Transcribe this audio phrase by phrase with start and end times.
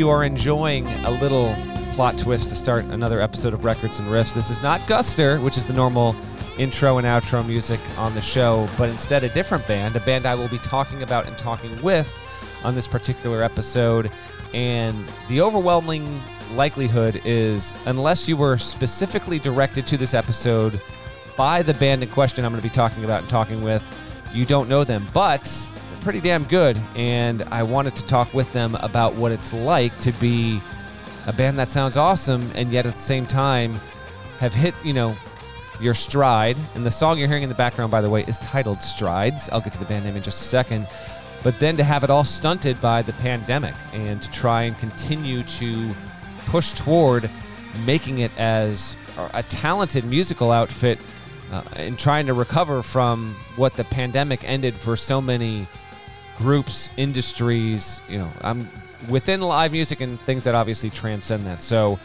[0.00, 1.54] You are enjoying a little
[1.92, 4.32] plot twist to start another episode of Records and Riffs.
[4.32, 6.16] This is not Guster, which is the normal
[6.56, 10.34] intro and outro music on the show, but instead a different band, a band I
[10.34, 12.10] will be talking about and talking with
[12.64, 14.10] on this particular episode.
[14.54, 16.22] And the overwhelming
[16.54, 20.80] likelihood is, unless you were specifically directed to this episode
[21.36, 23.84] by the band in question I'm going to be talking about and talking with,
[24.32, 25.06] you don't know them.
[25.12, 25.42] But
[26.00, 26.78] pretty damn good.
[26.96, 30.60] And I wanted to talk with them about what it's like to be
[31.26, 33.74] a band that sounds awesome and yet at the same time
[34.38, 35.14] have hit, you know,
[35.80, 36.56] your stride.
[36.74, 39.48] And the song you're hearing in the background, by the way, is titled Strides.
[39.50, 40.86] I'll get to the band name in just a second.
[41.42, 45.42] But then to have it all stunted by the pandemic and to try and continue
[45.42, 45.90] to
[46.46, 47.30] push toward
[47.86, 48.96] making it as
[49.34, 50.98] a talented musical outfit
[51.52, 55.66] uh, and trying to recover from what the pandemic ended for so many
[56.40, 58.68] groups, industries, you know, I'm
[59.08, 61.62] within live music and things that obviously transcend that.
[61.62, 61.98] So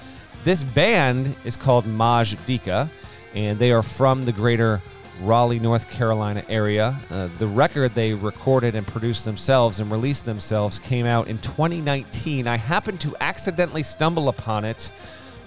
[0.43, 2.89] this band is called Maj Dika,
[3.33, 4.81] and they are from the greater
[5.21, 6.99] Raleigh, North Carolina area.
[7.09, 12.47] Uh, the record they recorded and produced themselves and released themselves came out in 2019.
[12.47, 14.91] I happened to accidentally stumble upon it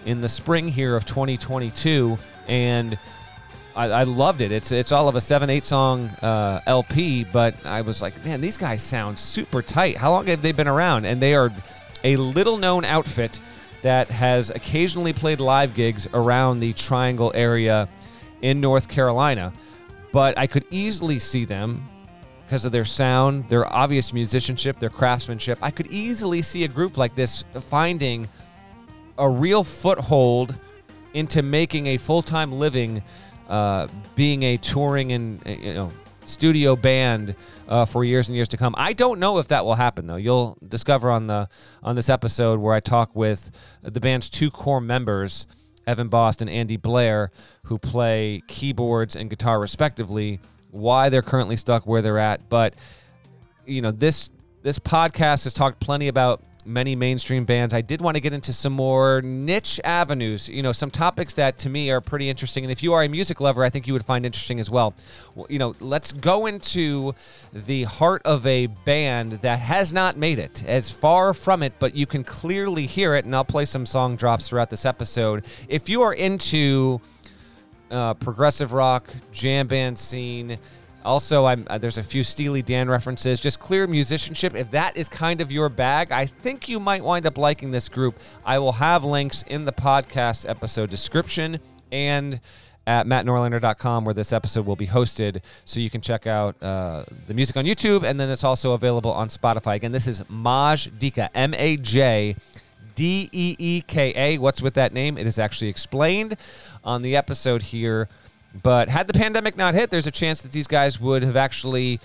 [0.06, 2.98] in the spring here of 2022, and
[3.78, 4.50] I, I loved it.
[4.50, 8.40] It's it's all of a seven eight song uh, LP, but I was like, man,
[8.40, 9.96] these guys sound super tight.
[9.96, 11.04] How long have they been around?
[11.04, 11.52] And they are
[12.02, 13.40] a little known outfit
[13.82, 17.88] that has occasionally played live gigs around the Triangle area
[18.42, 19.52] in North Carolina.
[20.10, 21.88] But I could easily see them
[22.44, 25.58] because of their sound, their obvious musicianship, their craftsmanship.
[25.62, 28.26] I could easily see a group like this finding
[29.18, 30.58] a real foothold
[31.14, 33.04] into making a full time living
[33.48, 35.92] uh, being a touring and uh, you know
[36.26, 37.34] studio band
[37.68, 38.74] uh, for years and years to come.
[38.76, 40.16] I don't know if that will happen though.
[40.16, 41.48] You'll discover on the
[41.82, 43.50] on this episode where I talk with
[43.82, 45.46] the band's two core members,
[45.86, 47.30] Evan Bost and Andy Blair,
[47.64, 52.48] who play keyboards and guitar respectively, why they're currently stuck where they're at.
[52.48, 52.74] But
[53.66, 54.30] you know this
[54.62, 57.72] this podcast has talked plenty about many mainstream bands.
[57.72, 61.58] I did want to get into some more niche avenues, you know, some topics that
[61.58, 62.64] to me are pretty interesting.
[62.64, 64.94] And if you are a music lover, I think you would find interesting as well.
[65.48, 67.14] You know, let's go into
[67.52, 71.96] the heart of a band that has not made it, as far from it, but
[71.96, 73.24] you can clearly hear it.
[73.24, 75.46] And I'll play some song drops throughout this episode.
[75.68, 77.00] If you are into
[77.90, 80.58] uh, progressive rock, jam band scene,
[81.08, 84.54] also, I'm, uh, there's a few Steely Dan references, just clear musicianship.
[84.54, 87.88] If that is kind of your bag, I think you might wind up liking this
[87.88, 88.18] group.
[88.44, 91.60] I will have links in the podcast episode description
[91.90, 92.40] and
[92.86, 97.32] at mattnorlander.com where this episode will be hosted so you can check out uh, the
[97.32, 99.76] music on YouTube and then it's also available on Spotify.
[99.76, 102.36] Again, this is Majdeeka, M A J
[102.94, 104.38] D E E K A.
[104.38, 105.16] What's with that name?
[105.16, 106.36] It is actually explained
[106.84, 108.08] on the episode here
[108.62, 112.00] but had the pandemic not hit, there's a chance that these guys would have actually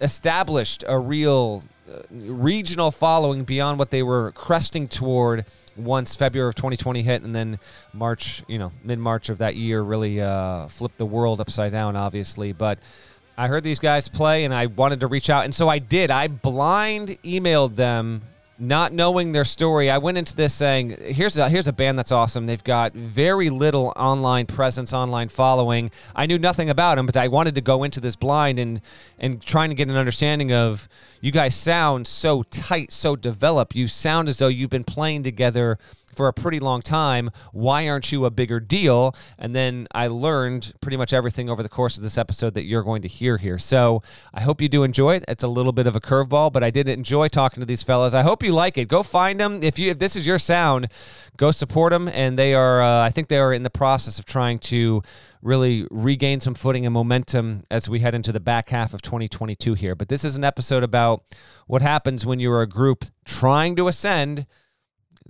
[0.00, 5.44] established a real uh, regional following beyond what they were cresting toward
[5.76, 7.58] once February of 2020 hit, and then
[7.92, 11.96] March, you know, mid March of that year really uh, flipped the world upside down,
[11.96, 12.52] obviously.
[12.52, 12.78] But
[13.36, 16.10] I heard these guys play, and I wanted to reach out, and so I did.
[16.10, 18.22] I blind emailed them
[18.60, 22.12] not knowing their story, I went into this saying, "Here's a here's a band that's
[22.12, 22.46] awesome.
[22.46, 25.90] They've got very little online presence, online following.
[26.14, 28.80] I knew nothing about them, but I wanted to go into this blind and
[29.18, 30.88] and trying to get an understanding of
[31.20, 33.74] you guys sound so tight, so developed.
[33.74, 35.78] You sound as though you've been playing together."
[36.14, 37.30] For a pretty long time.
[37.52, 39.14] Why aren't you a bigger deal?
[39.38, 42.82] And then I learned pretty much everything over the course of this episode that you're
[42.82, 43.58] going to hear here.
[43.58, 44.02] So
[44.34, 45.24] I hope you do enjoy it.
[45.28, 48.14] It's a little bit of a curveball, but I did enjoy talking to these fellas.
[48.14, 48.88] I hope you like it.
[48.88, 49.62] Go find them.
[49.62, 50.88] If you if this is your sound,
[51.36, 52.08] go support them.
[52.08, 55.02] And they are, uh, I think they are in the process of trying to
[55.42, 59.74] really regain some footing and momentum as we head into the back half of 2022
[59.74, 59.94] here.
[59.94, 61.24] But this is an episode about
[61.66, 64.46] what happens when you're a group trying to ascend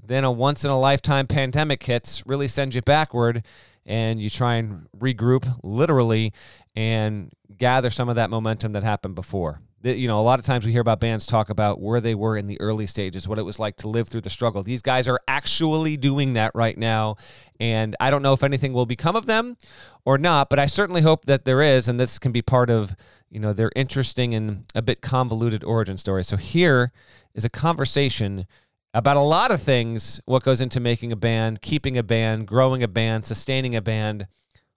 [0.03, 3.45] then a once in a lifetime pandemic hits, really sends you backward,
[3.87, 6.33] and you try and regroup literally
[6.77, 9.61] and gather some of that momentum that happened before.
[9.83, 12.37] You know, a lot of times we hear about bands talk about where they were
[12.37, 14.63] in the early stages, what it was like to live through the struggle.
[14.63, 17.17] These guys are actually doing that right now.
[17.59, 19.57] And I don't know if anything will become of them
[20.05, 21.89] or not, but I certainly hope that there is.
[21.89, 22.95] And this can be part of,
[23.31, 26.25] you know, their interesting and a bit convoluted origin story.
[26.25, 26.93] So here
[27.35, 28.47] is a conversation
[28.93, 32.83] about a lot of things what goes into making a band, keeping a band, growing
[32.83, 34.27] a band, sustaining a band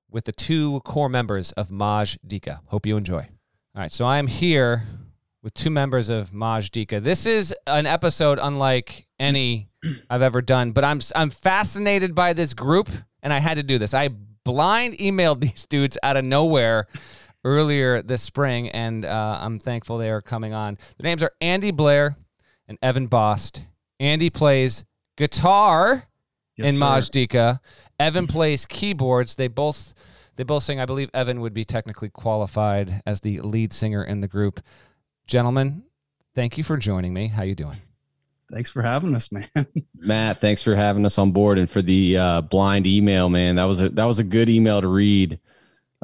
[0.09, 2.59] with the two core members of Majdeeka.
[2.67, 3.27] Hope you enjoy.
[3.75, 4.83] All right, so I am here
[5.41, 7.03] with two members of Majdeeka.
[7.03, 9.69] This is an episode unlike any
[10.09, 10.71] I've ever done.
[10.71, 12.89] But I'm I'm fascinated by this group,
[13.23, 13.93] and I had to do this.
[13.93, 14.09] I
[14.43, 16.87] blind emailed these dudes out of nowhere
[17.43, 20.77] earlier this spring, and uh, I'm thankful they are coming on.
[20.97, 22.15] The names are Andy Blair
[22.67, 23.63] and Evan Bost.
[23.99, 24.85] Andy plays
[25.17, 26.07] guitar
[26.55, 26.81] Yes, in sir.
[26.81, 27.59] Majdeeka.
[27.99, 29.35] Evan plays keyboards.
[29.35, 29.93] They both
[30.35, 30.79] they both sing.
[30.79, 34.59] I believe Evan would be technically qualified as the lead singer in the group.
[35.27, 35.83] Gentlemen,
[36.35, 37.27] thank you for joining me.
[37.27, 37.77] How you doing?
[38.51, 39.47] Thanks for having us, man.
[39.97, 43.55] Matt, thanks for having us on board and for the uh, blind email, man.
[43.55, 45.39] That was a that was a good email to read.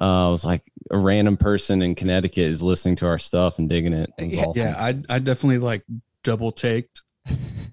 [0.01, 3.69] Uh, I was like a random person in Connecticut is listening to our stuff and
[3.69, 4.09] digging it.
[4.17, 4.61] It Yeah, awesome.
[4.63, 5.83] yeah, I I definitely like
[6.23, 7.01] double taked,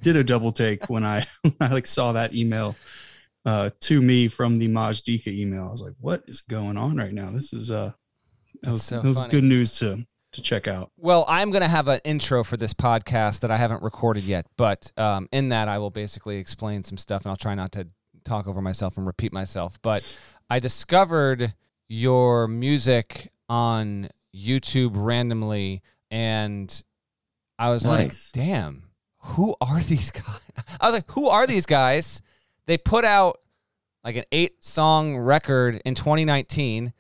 [0.03, 2.77] did a double take when I when I like saw that email
[3.45, 5.69] uh to me from the Majdeeka email.
[5.69, 7.31] I was like, what is going on right now?
[7.31, 7.93] This is uh
[8.63, 10.91] that was so that was good news to to check out.
[10.97, 14.47] Well, I'm going to have an intro for this podcast that I haven't recorded yet,
[14.57, 17.89] but um, in that I will basically explain some stuff, and I'll try not to
[18.25, 19.81] talk over myself and repeat myself.
[19.83, 21.55] But I discovered
[21.89, 26.83] your music on YouTube randomly, and
[27.59, 28.83] I was like, "Damn,
[29.27, 30.41] who are these guys?"
[30.81, 32.23] I was like, "Who are these guys?"
[32.67, 33.39] They put out
[34.03, 36.93] like an eight-song record in 2019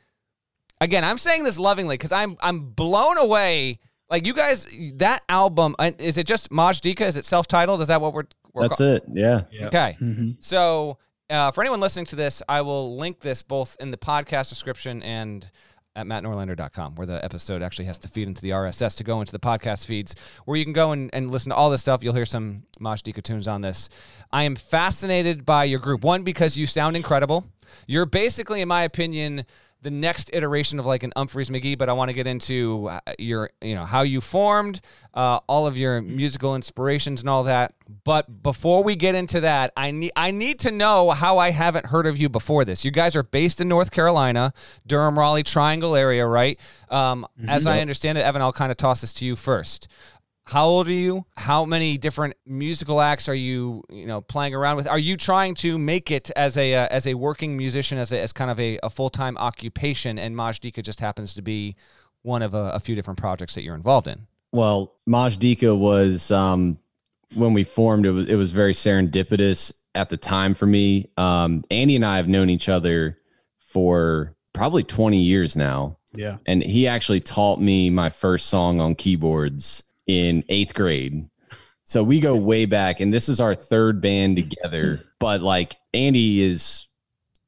[0.81, 3.81] again, I'm saying this lovingly because I'm I'm blown away.
[4.09, 7.01] Like you guys, that album uh, is it just Majdeeka?
[7.01, 7.81] Is it self-titled?
[7.81, 8.25] Is that what we're?
[8.53, 9.05] we're That's it.
[9.09, 9.43] Yeah.
[9.51, 9.67] Yeah.
[9.67, 13.91] Okay, hmm so uh, for anyone listening to this, I will link this both in
[13.91, 15.51] the podcast description and
[15.97, 19.33] at mattnorlander.com, where the episode actually has to feed into the RSS to go into
[19.33, 20.15] the podcast feeds,
[20.45, 22.05] where you can go and, and listen to all this stuff.
[22.05, 23.89] You'll hear some Majdeeka tunes on this.
[24.31, 26.05] I am fascinated by your group.
[26.05, 27.47] One, because you sound incredible.
[27.87, 29.47] You're basically, in my opinion,
[29.83, 33.01] the next iteration of like an Umphrey's McGee, but I want to get into uh,
[33.19, 34.81] your, you know, how you formed,
[35.15, 37.75] uh, all of your musical inspirations and all that.
[38.05, 41.87] But before we get into that, I need I need to know how I haven't
[41.87, 42.85] heard of you before this.
[42.85, 44.53] You guys are based in North Carolina,
[44.87, 46.59] Durham, Raleigh, Triangle area, right?
[46.89, 49.89] Um, As I understand it, Evan, I'll kind of toss this to you first.
[50.47, 51.27] How old are you?
[51.37, 54.87] How many different musical acts are you, you know, playing around with?
[54.87, 58.21] Are you trying to make it as a uh, as a working musician, as a,
[58.21, 60.21] as kind of a, a full time occupation?
[60.21, 61.75] And Majdeeka just happens to be
[62.23, 64.29] one of a, a few different projects that you're involved in.
[64.53, 66.79] Well, Majdeeka was um,
[67.35, 68.07] when we formed.
[68.07, 71.11] It was it was very serendipitous at the time for me.
[71.17, 73.19] Um, Andy and I have known each other
[73.59, 75.99] for probably 20 years now.
[76.15, 76.39] Yeah.
[76.47, 81.29] and he actually taught me my first song on keyboards in eighth grade.
[81.85, 85.01] So we go way back, and this is our third band together.
[85.21, 86.87] But like Andy is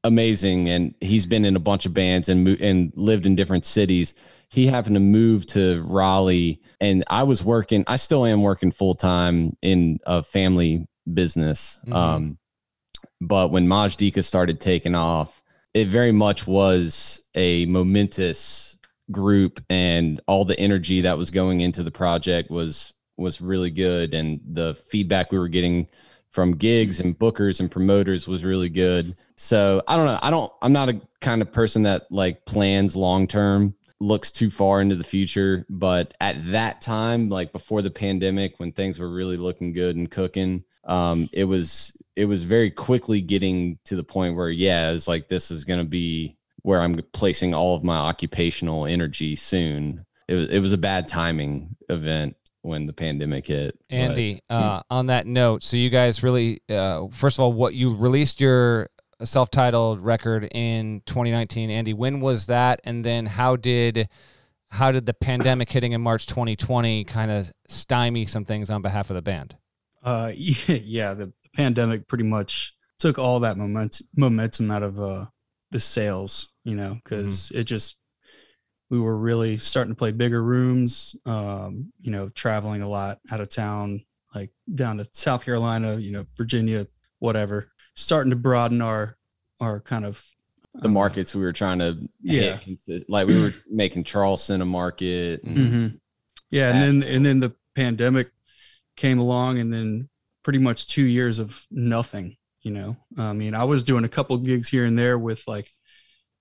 [0.05, 4.15] amazing, and he's been in a bunch of bands and and lived in different cities.
[4.49, 7.85] He happened to move to Raleigh, and I was working.
[7.87, 11.81] I still am working full time in a family business.
[11.87, 11.95] Mhm.
[11.95, 12.39] Um,
[13.21, 15.43] but when Majdeeka started taking off,
[15.75, 18.78] it very much was a momentous
[19.11, 24.15] group and all the energy that was going into the project was was really good.
[24.15, 25.89] And the feedback we were getting
[26.31, 29.17] from gigs and bookers and promoters was really good.
[29.37, 30.19] So i don't know.
[30.23, 34.51] I don't i'm not a kind of person that like plans long term looks too
[34.51, 35.67] far into the future.
[35.69, 40.11] But at that time like before the pandemic when things were really looking good and
[40.11, 45.09] cooking um it was it was very quickly getting to the point where yeah it's
[45.09, 46.38] like this is going to be
[46.69, 51.09] where i'm placing all of my occupational energy soon it was it was a bad
[51.09, 56.23] timing event when the pandemic hit but- Andy, uh, on that note, so you guys
[56.23, 58.91] really, uh, first of all, what you released your
[59.25, 61.71] self-titled record in 2019.
[61.71, 62.81] Andy, when was that?
[62.85, 64.09] And then how did
[64.71, 69.09] how did the pandemic hitting in March 2020 kind of stymie some things on behalf
[69.09, 69.57] of the band?
[70.03, 75.27] Uh, yeah, yeah, the pandemic pretty much took all that momentum momentum out of uh
[75.71, 77.99] the sales, you know, because it just
[78.91, 83.41] we were really starting to play bigger rooms, um, you know, traveling a lot out
[83.41, 84.03] of town,
[84.35, 86.87] like down to South Carolina, you know, Virginia,
[87.19, 89.17] whatever, starting to broaden our
[89.61, 90.25] our kind of
[90.75, 92.57] the uh, markets we were trying to Yeah.
[92.87, 96.01] hit like we were making Charleston a market and Mhm.
[96.51, 98.31] Yeah, and then and then the pandemic
[98.97, 100.09] came along, and then
[100.43, 102.38] pretty much two years of nothing.
[102.63, 105.71] You know, I mean, I was doing a couple gigs here and there with like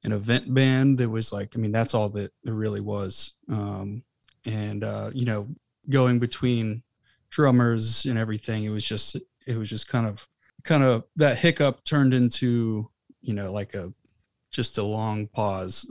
[0.03, 3.33] an event band that was like, I mean, that's all that there really was.
[3.49, 4.03] Um,
[4.45, 5.49] and uh, you know,
[5.89, 6.83] going between
[7.29, 10.27] drummers and everything, it was just it was just kind of
[10.63, 12.89] kind of that hiccup turned into
[13.21, 13.93] you know like a
[14.51, 15.85] just a long pause,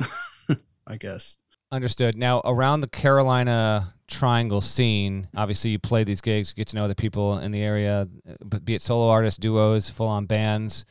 [0.87, 1.39] I guess.
[1.73, 2.17] Understood.
[2.17, 6.87] Now, around the Carolina Triangle scene, obviously you play these gigs, you get to know
[6.87, 10.85] the people in the area, uh, but be it solo artists, duos, full on bands.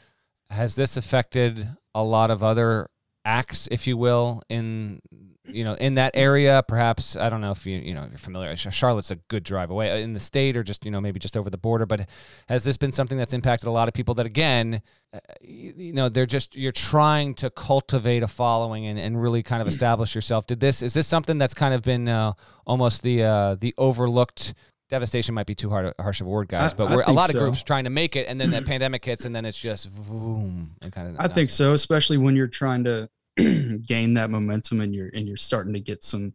[0.50, 2.90] Has this affected a lot of other
[3.24, 5.00] acts, if you will, in
[5.48, 6.64] you know in that area?
[6.68, 8.56] Perhaps I don't know if you you know you're familiar.
[8.56, 11.38] Charlotte's a good drive away uh, in the state, or just you know maybe just
[11.38, 11.86] over the border.
[11.86, 12.08] But
[12.48, 14.14] has this been something that's impacted a lot of people?
[14.16, 14.82] That again,
[15.14, 19.62] uh, you know, they're just you're trying to cultivate a following and, and really kind
[19.62, 20.48] of establish yourself.
[20.48, 22.34] Did this is this something that's kind of been uh,
[22.66, 24.54] almost the uh, the overlooked
[24.90, 27.38] devastation might be too hard harsh of a word, guys, but we're a lot so.
[27.38, 29.90] of groups trying to make it, and then that pandemic hits, and then it's just
[30.08, 31.16] boom and kind of.
[31.20, 33.10] I think so, especially when you're trying to
[33.88, 36.34] gain that momentum and you're and you're starting to get some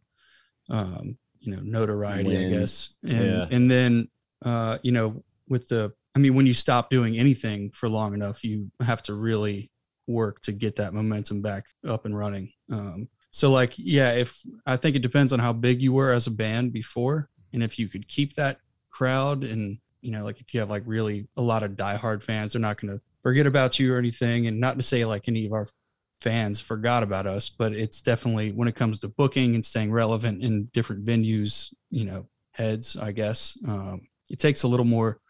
[0.68, 2.46] um, you know notoriety Win.
[2.46, 3.46] i guess and yeah.
[3.50, 4.08] and then
[4.44, 8.44] uh, you know with the i mean when you stop doing anything for long enough
[8.44, 9.70] you have to really
[10.06, 14.76] work to get that momentum back up and running um, so like yeah if i
[14.76, 17.88] think it depends on how big you were as a band before and if you
[17.88, 18.58] could keep that
[18.90, 22.52] crowd and you know like if you have like really a lot of diehard fans
[22.52, 25.46] they're not going to forget about you or anything and not to say like any
[25.46, 25.68] of our
[26.20, 30.42] fans forgot about us, but it's definitely when it comes to booking and staying relevant
[30.42, 33.58] in different venues, you know, heads, I guess.
[33.66, 35.20] Um, it takes a little more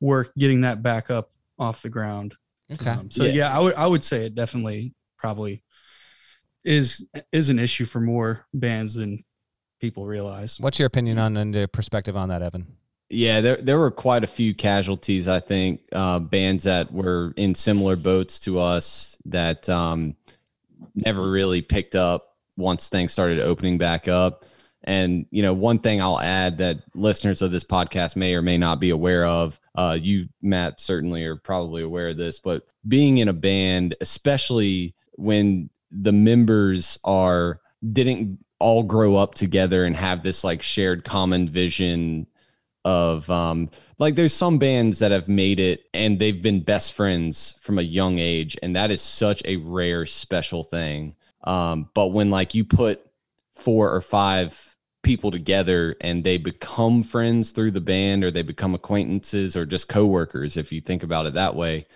[0.00, 2.34] work getting that back up off the ground.
[2.72, 2.90] Okay.
[2.90, 3.32] Um, so yeah.
[3.32, 5.62] yeah, I would I would say it definitely probably
[6.64, 9.24] is is an issue for more bands than
[9.80, 10.58] people realize.
[10.60, 12.76] What's your opinion on and the perspective on that, Evan?
[13.10, 15.28] Yeah, there there were quite a few casualties.
[15.28, 20.16] I think uh, bands that were in similar boats to us that um,
[20.94, 24.44] never really picked up once things started opening back up.
[24.84, 28.58] And you know, one thing I'll add that listeners of this podcast may or may
[28.58, 33.18] not be aware of, uh, you Matt certainly are probably aware of this, but being
[33.18, 37.60] in a band, especially when the members are
[37.92, 42.26] didn't all grow up together and have this like shared common vision
[42.84, 47.58] of um like there's some bands that have made it and they've been best friends
[47.62, 51.14] from a young age and that is such a rare special thing.
[51.44, 53.00] Um but when like you put
[53.54, 58.74] four or five people together and they become friends through the band or they become
[58.74, 61.86] acquaintances or just coworkers if you think about it that way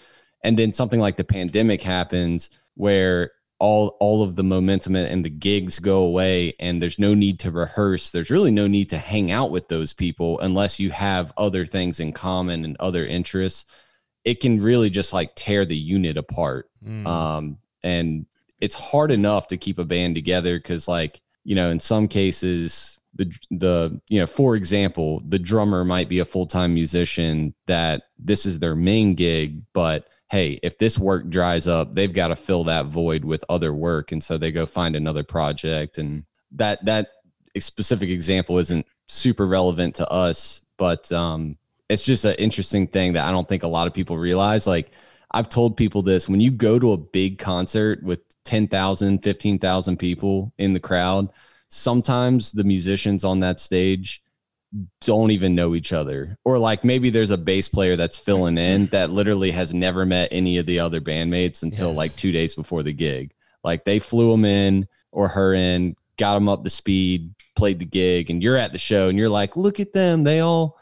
[0.44, 5.30] and then something like the pandemic happens where all all of the momentum and the
[5.30, 8.10] gigs go away and there's no need to rehearse.
[8.10, 11.98] There's really no need to hang out with those people unless you have other things
[11.98, 13.64] in common and other interests.
[14.24, 16.70] It can really just like tear the unit apart.
[16.86, 17.06] Mm.
[17.06, 18.26] um and
[18.60, 22.98] it's hard enough to keep a band together cuz like you know in some cases
[23.14, 28.46] the the you know for example the drummer might be a full-time musician that this
[28.46, 32.64] is their main gig but hey, if this work dries up, they've got to fill
[32.64, 34.12] that void with other work.
[34.12, 35.98] And so they go find another project.
[35.98, 37.08] And that, that
[37.58, 41.56] specific example isn't super relevant to us, but um,
[41.88, 44.66] it's just an interesting thing that I don't think a lot of people realize.
[44.66, 44.90] Like,
[45.30, 50.52] I've told people this when you go to a big concert with 10,000, 15,000 people
[50.58, 51.30] in the crowd,
[51.68, 54.22] sometimes the musicians on that stage
[55.00, 56.36] don't even know each other.
[56.44, 60.28] Or like maybe there's a bass player that's filling in that literally has never met
[60.30, 61.96] any of the other bandmates until yes.
[61.96, 63.32] like two days before the gig.
[63.64, 67.84] Like they flew him in or her in got them up to speed played the
[67.84, 70.24] gig and you're at the show and you're like look at them.
[70.24, 70.78] They all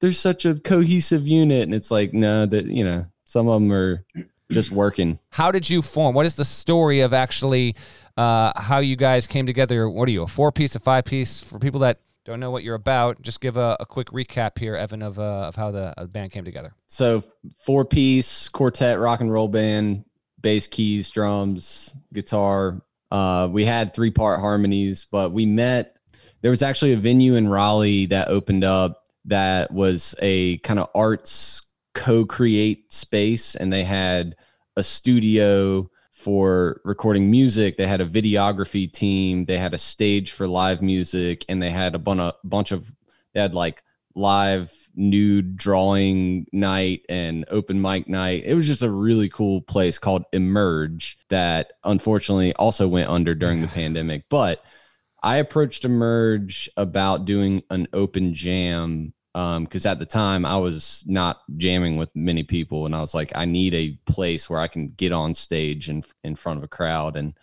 [0.00, 1.62] they're such a cohesive unit.
[1.62, 4.04] And it's like no that you know some of them are
[4.50, 5.18] just working.
[5.30, 6.14] How did you form?
[6.14, 7.74] What is the story of actually
[8.16, 9.88] uh, how you guys came together?
[9.88, 12.62] What are you a four piece a five piece for people that don't know what
[12.62, 15.98] you're about, just give a, a quick recap here, Evan, of uh, of how the
[16.00, 16.74] uh, band came together.
[16.86, 17.24] So
[17.58, 20.04] four piece quartet rock and roll band,
[20.40, 22.80] bass, keys, drums, guitar.
[23.10, 25.96] Uh, we had three part harmonies, but we met.
[26.42, 30.88] There was actually a venue in Raleigh that opened up that was a kind of
[30.94, 31.62] arts
[31.94, 34.36] co-create space, and they had
[34.76, 37.76] a studio for recording music.
[37.76, 39.46] They had a videography team.
[39.46, 42.92] They had a stage for live music, and they had a bunch of
[43.32, 43.82] they had like
[44.14, 48.42] live nude drawing night and open mic night.
[48.44, 53.62] It was just a really cool place called Emerge that unfortunately also went under during
[53.62, 54.24] the pandemic.
[54.28, 54.62] But
[55.22, 61.04] I approached Emerge about doing an open jam because um, at the time I was
[61.06, 64.68] not jamming with many people, and I was like, I need a place where I
[64.68, 67.34] can get on stage in in front of a crowd, and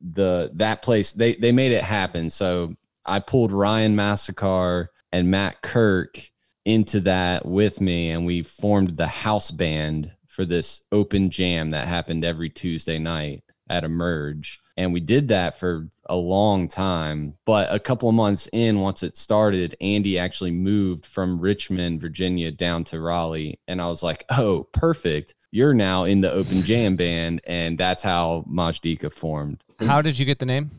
[0.00, 2.30] the that place they they made it happen.
[2.30, 6.30] So I pulled Ryan Massacre and Matt Kirk
[6.64, 11.88] into that with me, and we formed the house band for this open jam that
[11.88, 13.42] happened every Tuesday night.
[13.68, 14.60] at Emerge.
[14.78, 17.34] And we did that for a long time.
[17.44, 22.52] But a couple of months in, once it started, Andy actually moved from Richmond, Virginia
[22.52, 23.58] down to Raleigh.
[23.66, 25.34] And I was like, oh, perfect.
[25.50, 27.40] You're now in the open jam band.
[27.44, 29.64] And that's how Majdeeka formed.
[29.80, 30.70] How did you get the name?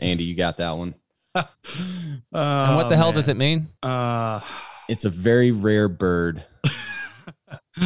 [0.00, 0.96] Andy, you got that one.
[1.32, 1.44] uh,
[2.32, 3.14] and what the hell man.
[3.14, 3.68] does it mean?
[3.80, 4.40] Uh,
[4.88, 6.42] it's a very rare bird.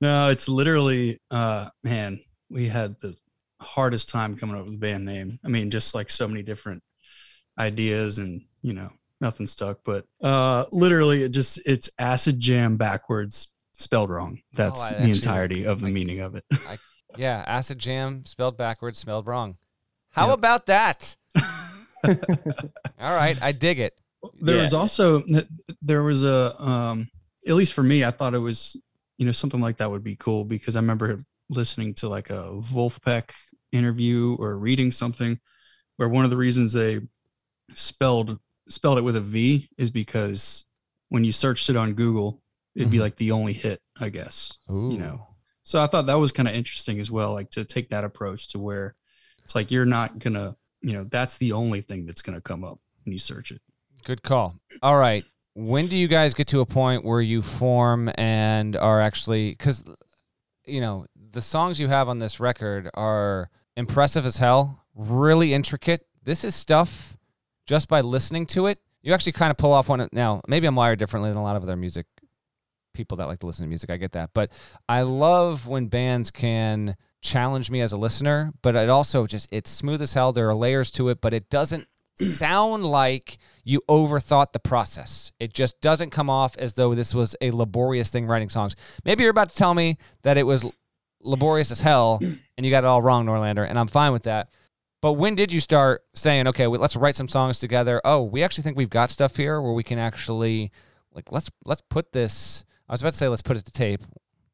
[0.00, 2.20] no, it's literally, uh, man,
[2.50, 3.16] we had the
[3.62, 5.38] hardest time coming up with the band name.
[5.44, 6.82] I mean, just like so many different
[7.58, 8.90] ideas and, you know,
[9.20, 14.40] nothing stuck, but uh, literally it just, it's acid jam backwards spelled wrong.
[14.52, 16.44] That's oh, the entirety of the I, meaning of it.
[16.52, 16.78] I,
[17.16, 17.44] yeah.
[17.46, 19.56] Acid jam spelled backwards, spelled wrong.
[20.10, 20.38] How yep.
[20.38, 21.16] about that?
[22.04, 23.94] All right, I dig it.
[24.40, 24.62] There yeah.
[24.62, 25.22] was also
[25.80, 27.08] there was a um
[27.46, 28.76] at least for me, I thought it was
[29.18, 32.50] you know something like that would be cool because I remember listening to like a
[32.52, 33.30] Vulfpeck
[33.72, 35.40] interview or reading something
[35.96, 37.00] where one of the reasons they
[37.74, 38.38] spelled
[38.68, 40.64] spelled it with a V is because
[41.08, 42.42] when you searched it on Google,
[42.74, 43.02] it'd be mm-hmm.
[43.02, 44.58] like the only hit, I guess.
[44.70, 44.90] Ooh.
[44.92, 45.26] You know.
[45.64, 48.48] So I thought that was kind of interesting as well, like to take that approach
[48.48, 48.94] to where
[49.44, 52.64] it's like you're not gonna you know, that's the only thing that's going to come
[52.64, 53.60] up when you search it.
[54.04, 54.56] Good call.
[54.82, 55.24] All right.
[55.54, 59.84] When do you guys get to a point where you form and are actually, because,
[60.66, 66.06] you know, the songs you have on this record are impressive as hell, really intricate.
[66.22, 67.16] This is stuff
[67.66, 68.78] just by listening to it.
[69.02, 70.08] You actually kind of pull off one.
[70.12, 72.06] Now, maybe I'm wired differently than a lot of other music
[72.94, 73.90] people that like to listen to music.
[73.90, 74.30] I get that.
[74.34, 74.52] But
[74.88, 79.70] I love when bands can challenge me as a listener, but it also just it's
[79.70, 80.32] smooth as hell.
[80.32, 81.88] There are layers to it, but it doesn't
[82.20, 85.32] sound like you overthought the process.
[85.40, 88.76] It just doesn't come off as though this was a laborious thing writing songs.
[89.04, 90.64] Maybe you're about to tell me that it was
[91.22, 92.20] laborious as hell
[92.56, 94.50] and you got it all wrong, Norlander, and I'm fine with that.
[95.00, 98.00] But when did you start saying, okay, let's write some songs together?
[98.04, 100.70] Oh, we actually think we've got stuff here where we can actually
[101.12, 104.02] like let's let's put this I was about to say let's put it to tape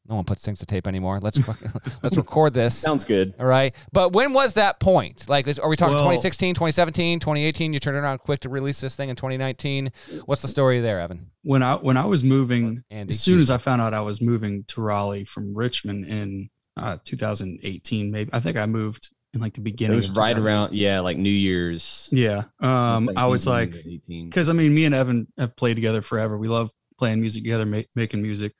[0.08, 1.20] no one puts things to tape anymore.
[1.20, 1.38] Let's
[2.02, 2.76] let's record this.
[2.76, 3.34] Sounds good.
[3.38, 3.74] All right.
[3.92, 5.28] But when was that point?
[5.28, 7.72] Like, is, are we talking well, 2016, 2017, 2018?
[7.74, 9.92] You turned around quick to release this thing in 2019.
[10.24, 11.30] What's the story there, Evan?
[11.42, 14.22] When I when I was moving, Andy, as soon as I found out I was
[14.22, 16.48] moving to Raleigh from Richmond in
[16.78, 19.92] uh, 2018, maybe I think I moved in like the beginning.
[19.92, 22.08] It was right around yeah, like New Year's.
[22.12, 22.44] Yeah.
[22.60, 23.74] Um, I was like,
[24.08, 26.38] because I mean, me and Evan have played together forever.
[26.38, 28.52] We love playing music together, ma- making music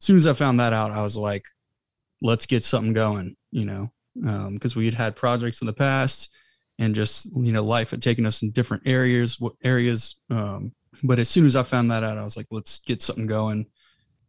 [0.00, 1.44] As soon as I found that out, I was like,
[2.20, 6.30] let's get something going, you know, because um, we had had projects in the past
[6.78, 10.16] and just, you know, life had taken us in different areas, what areas.
[10.30, 10.72] Um,
[11.02, 13.66] but as soon as I found that out, I was like, let's get something going.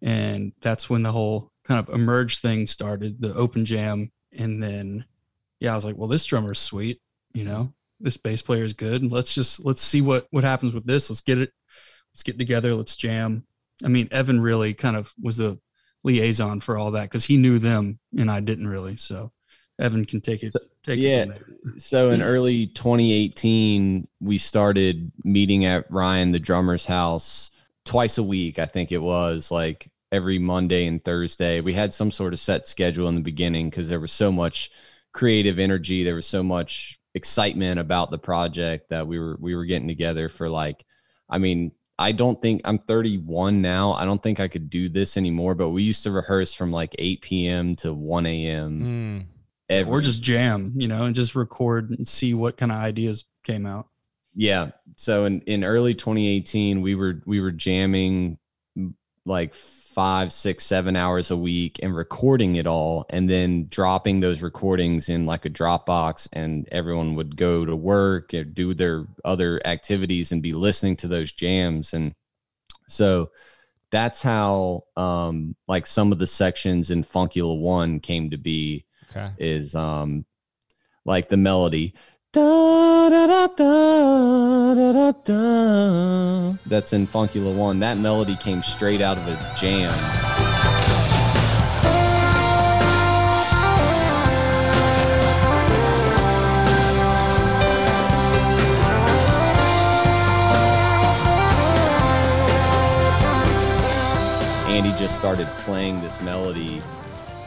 [0.02, 4.12] And that's when the whole kind of emerge thing started, the open jam.
[4.38, 5.06] And then,
[5.60, 7.02] yeah, I was like, well, this drummer is sweet,
[7.34, 9.10] you know, this bass player is good.
[9.12, 11.10] Let's just, let's see what, what happens with this.
[11.10, 11.52] Let's get it,
[12.14, 12.76] let's get together.
[12.76, 13.46] Let's jam.
[13.84, 15.60] I mean, Evan really kind of was the
[16.04, 18.98] liaison for all that because he knew them and I didn't really.
[18.98, 19.32] So
[19.80, 20.54] Evan can take it.
[20.84, 21.26] Take yeah.
[21.26, 27.52] It so in early 2018, we started meeting at Ryan, the drummer's house
[27.86, 28.60] twice a week.
[28.60, 31.60] I think it was like every Monday and Thursday.
[31.60, 34.70] We had some sort of set schedule in the beginning because there was so much
[35.12, 36.04] creative energy.
[36.04, 40.30] There was so much excitement about the project that we were we were getting together
[40.30, 40.86] for like
[41.30, 43.94] I mean I don't think I'm 31 now.
[43.94, 45.56] I don't think I could do this anymore.
[45.56, 47.76] But we used to rehearse from like 8 p.m.
[47.78, 49.28] to 1 a.m.
[49.70, 49.88] Mm.
[49.88, 53.66] or just jam, you know, and just record and see what kind of ideas came
[53.66, 53.88] out.
[54.36, 54.72] Yeah.
[54.96, 58.38] So in, in early 2018, we were we were jamming
[59.26, 59.54] like
[59.94, 65.10] five, six, seven hours a week and recording it all and then dropping those recordings
[65.10, 70.32] in like a Dropbox and everyone would go to work and do their other activities
[70.32, 71.94] and be listening to those jams.
[71.94, 72.14] And
[72.88, 73.32] so
[73.92, 79.32] that's how um like some of the sections in Funkula One came to be okay.
[79.38, 80.26] is um
[81.06, 81.94] like the melody
[82.34, 83.74] Da, da, da.
[86.66, 87.80] That's in Funkula One.
[87.80, 89.94] That melody came straight out of a jam.
[104.68, 106.82] Andy just started playing this melody,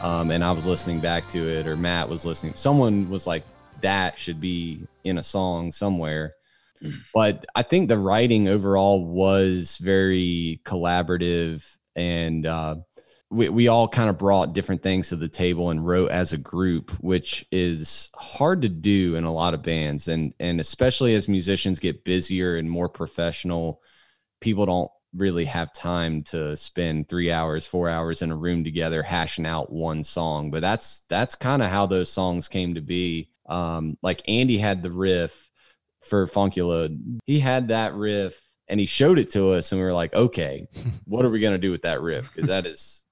[0.01, 2.53] um, and I was listening back to it, or Matt was listening.
[2.55, 3.43] Someone was like,
[3.81, 6.33] that should be in a song somewhere.
[7.13, 12.75] But I think the writing overall was very collaborative and uh,
[13.29, 16.37] we, we all kind of brought different things to the table and wrote as a
[16.37, 20.07] group, which is hard to do in a lot of bands.
[20.07, 23.81] And, and especially as musicians get busier and more professional,
[24.39, 29.01] people don't really have time to spend three hours, four hours in a room together
[29.03, 30.51] hashing out one song.
[30.51, 33.31] But that's that's kind of how those songs came to be.
[33.47, 35.49] Um, like Andy had the riff
[36.01, 37.19] for Funky Load.
[37.25, 40.67] He had that riff and he showed it to us, and we were like, okay,
[41.05, 42.33] what are we gonna do with that riff?
[42.33, 43.03] Because that is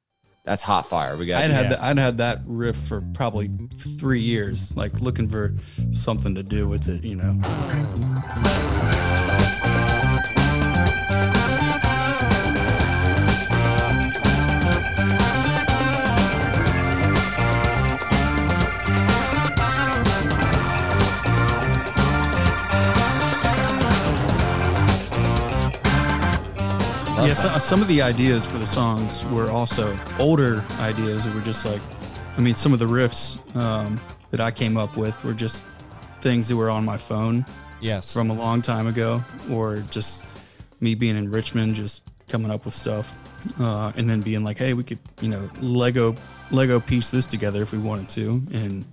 [0.44, 1.18] that's hot fire.
[1.18, 1.44] We got.
[1.44, 3.50] I'd had I'd had that riff for probably
[4.00, 5.56] three years, like looking for
[5.92, 7.40] something to do with it, you know.
[27.36, 31.66] So, some of the ideas for the songs were also older ideas that were just
[31.66, 31.82] like,
[32.38, 34.00] I mean, some of the riffs um,
[34.32, 35.64] that I came up with were just
[36.22, 37.46] things that were on my phone.
[37.82, 38.14] Yes.
[38.14, 40.24] From a long time ago, or just
[40.80, 43.14] me being in Richmond, just coming up with stuff,
[43.60, 46.16] uh, and then being like, hey, we could, you know, Lego
[46.52, 48.86] Lego piece this together if we wanted to, and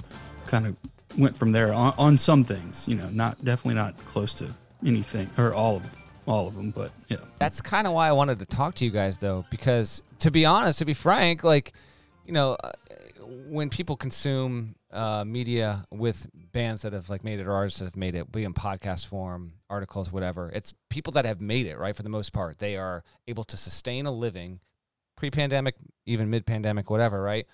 [0.46, 0.76] kind of
[1.16, 2.88] went from there on, on some things.
[2.88, 4.52] You know, not definitely not close to
[4.85, 5.85] anything or all of
[6.26, 7.18] all of them, but yeah.
[7.38, 10.44] That's kind of why I wanted to talk to you guys, though, because to be
[10.44, 11.72] honest, to be frank, like,
[12.24, 12.72] you know, uh,
[13.48, 17.87] when people consume uh, media with bands that have like made it or artists that
[17.87, 21.78] have made it, be in podcast form, articles, whatever, it's people that have made it,
[21.78, 21.96] right?
[21.96, 24.61] For the most part, they are able to sustain a living
[25.16, 27.46] pre-pandemic, even mid-pandemic, whatever, right?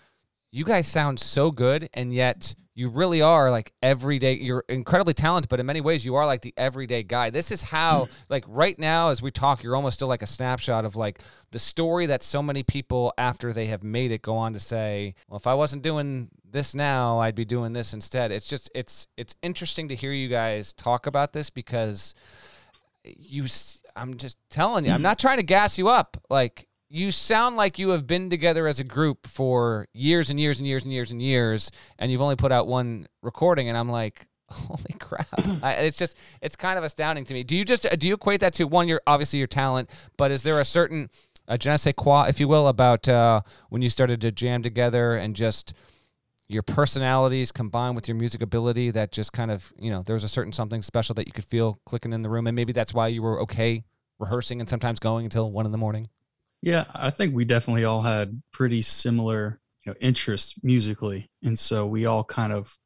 [0.50, 5.48] You guys sound so good, and yet you really are like everyday you're incredibly talented
[5.48, 7.28] but in many ways you are like the everyday guy.
[7.28, 8.10] This is how mm.
[8.28, 11.18] like right now as we talk you're almost still like a snapshot of like
[11.50, 15.16] the story that so many people after they have made it go on to say
[15.28, 18.30] well if i wasn't doing this now i'd be doing this instead.
[18.30, 22.14] It's just it's it's interesting to hear you guys talk about this because
[23.04, 23.46] you
[23.96, 26.16] i'm just telling you i'm not trying to gas you up.
[26.30, 30.58] Like you sound like you have been together as a group for years and years
[30.58, 33.68] and years and years and years, and you've only put out one recording.
[33.68, 35.28] And I'm like, holy crap!
[35.62, 37.44] I, it's just it's kind of astounding to me.
[37.44, 38.88] Do you just do you equate that to one?
[38.88, 41.10] Your obviously your talent, but is there a certain
[41.46, 44.62] a je ne sais quoi, if you will, about uh, when you started to jam
[44.62, 45.74] together and just
[46.50, 50.24] your personalities combined with your music ability that just kind of you know there was
[50.24, 52.94] a certain something special that you could feel clicking in the room, and maybe that's
[52.94, 53.84] why you were okay
[54.18, 56.08] rehearsing and sometimes going until one in the morning.
[56.60, 61.86] Yeah, I think we definitely all had pretty similar, you know, interests musically, and so
[61.86, 62.76] we all kind of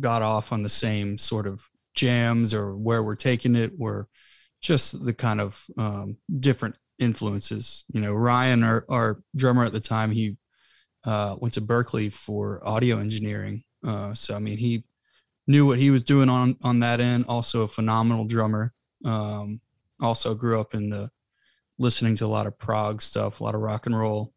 [0.00, 4.08] got off on the same sort of jams or where we're taking it were
[4.60, 7.84] just the kind of um, different influences.
[7.92, 10.36] You know, Ryan, our, our drummer at the time, he
[11.04, 13.64] uh, went to Berklee for audio engineering.
[13.86, 14.84] Uh, so I mean, he
[15.46, 17.26] knew what he was doing on on that end.
[17.28, 18.72] Also, a phenomenal drummer.
[19.04, 19.60] Um,
[20.00, 21.10] also grew up in the
[21.78, 24.32] listening to a lot of prog stuff, a lot of rock and roll.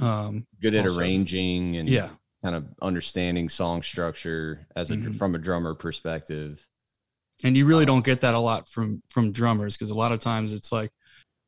[0.00, 2.10] Um, Good at also, arranging and yeah,
[2.42, 5.12] kind of understanding song structure as a mm-hmm.
[5.12, 6.66] from a drummer perspective.
[7.42, 10.12] And you really um, don't get that a lot from from drummers because a lot
[10.12, 10.90] of times it's like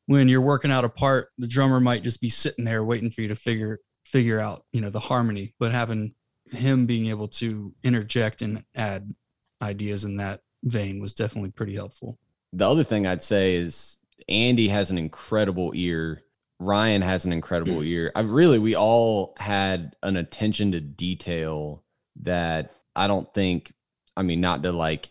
[0.05, 3.21] when you're working out a part, the drummer might just be sitting there waiting for
[3.21, 6.13] you to figure figure out you know the harmony, but having
[6.51, 9.13] him being able to interject and add
[9.61, 12.17] ideas in that vein was definitely pretty helpful.
[12.53, 13.96] The other thing I'd say is
[14.29, 16.23] Andy has an incredible ear.
[16.59, 18.11] Ryan has an incredible ear.
[18.15, 21.83] I've really, we all had an attention to detail
[22.23, 23.73] that I don't think,
[24.15, 25.09] I mean, not to like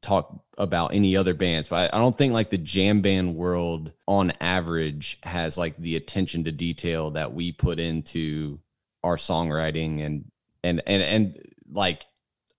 [0.00, 3.92] talk about any other bands, but I, I don't think like the jam band world
[4.06, 8.58] on average has like the attention to detail that we put into
[9.04, 10.30] our songwriting and,
[10.64, 12.06] and, and, and like,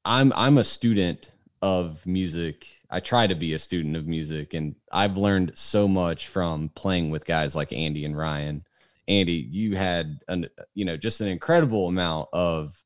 [0.06, 1.32] I'm, I'm a student
[1.62, 6.28] of music I try to be a student of music, and I've learned so much
[6.28, 8.66] from playing with guys like Andy and Ryan.
[9.08, 12.82] Andy, you had an you know just an incredible amount of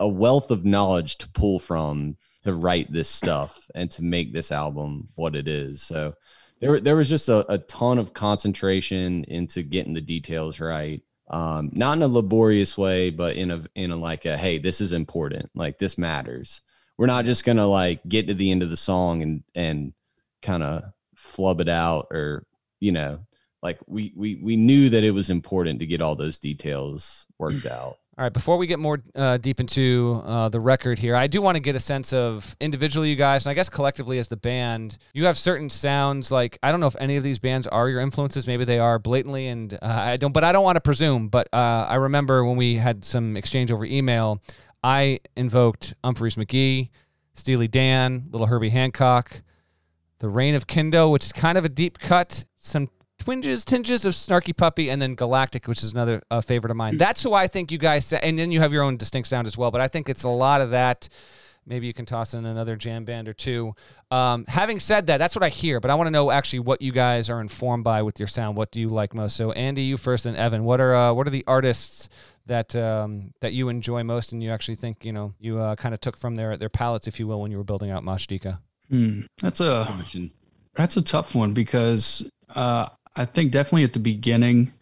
[0.00, 4.52] a wealth of knowledge to pull from to write this stuff and to make this
[4.52, 5.82] album what it is.
[5.82, 6.14] So
[6.60, 11.02] there there was just a, a ton of concentration into getting the details right.
[11.30, 14.82] Um, not in a laborious way, but in a in a like a hey, this
[14.82, 16.60] is important, like this matters
[17.02, 19.92] we're not just gonna like get to the end of the song and and
[20.40, 20.84] kind of
[21.16, 22.46] flub it out or
[22.78, 23.18] you know
[23.60, 27.66] like we we we knew that it was important to get all those details worked
[27.78, 31.26] out All right, before we get more uh, deep into uh, the record here, I
[31.26, 34.28] do want to get a sense of individually, you guys, and I guess collectively as
[34.28, 34.98] the band.
[35.12, 38.00] You have certain sounds like I don't know if any of these bands are your
[38.00, 38.46] influences.
[38.46, 40.32] Maybe they are blatantly, and uh, I don't.
[40.32, 41.28] But I don't want to presume.
[41.28, 44.40] But uh, I remember when we had some exchange over email,
[44.82, 46.90] I invoked Umphrey's McGee,
[47.34, 49.42] Steely Dan, Little Herbie Hancock,
[50.18, 52.44] The Reign of Kindo, which is kind of a deep cut.
[52.58, 56.76] Some twinges, tinges of Snarky Puppy, and then Galactic, which is another uh, favorite of
[56.76, 56.96] mine.
[56.96, 59.56] That's who I think you guys and then you have your own distinct sound as
[59.56, 59.70] well.
[59.70, 61.08] But I think it's a lot of that.
[61.64, 63.74] Maybe you can toss in another jam band or two.
[64.10, 66.82] Um, having said that, that's what I hear, but I want to know actually what
[66.82, 68.56] you guys are informed by with your sound.
[68.56, 69.36] What do you like most?
[69.36, 70.64] So, Andy, you first, and Evan.
[70.64, 72.08] What are uh, what are the artists
[72.46, 75.94] that um, that you enjoy most, and you actually think you know you uh, kind
[75.94, 78.58] of took from their their palettes, if you will, when you were building out Majdeeka?
[78.88, 79.22] Hmm.
[79.40, 80.04] That's a
[80.74, 84.72] that's a tough one because uh, I think definitely at the beginning,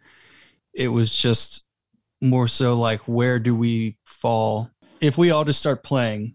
[0.74, 1.64] it was just
[2.20, 4.70] more so like, where do we fall?
[5.00, 6.34] If we all just start playing,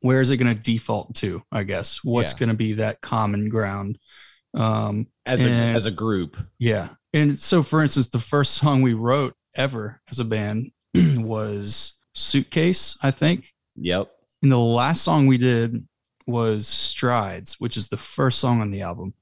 [0.00, 1.42] where is it going to default to?
[1.52, 2.38] I guess what's yeah.
[2.38, 3.98] going to be that common ground
[4.54, 6.36] um, as a and, as a group.
[6.58, 11.94] Yeah, and so for instance, the first song we wrote ever as a band was
[12.14, 13.52] "Suitcase," I think.
[13.76, 14.10] Yep.
[14.42, 15.86] And the last song we did
[16.26, 19.14] was "Strides," which is the first song on the album.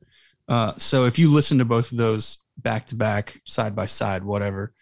[0.49, 4.25] Uh, so if you listen to both of those back to back, side by side,
[4.25, 4.73] whatever,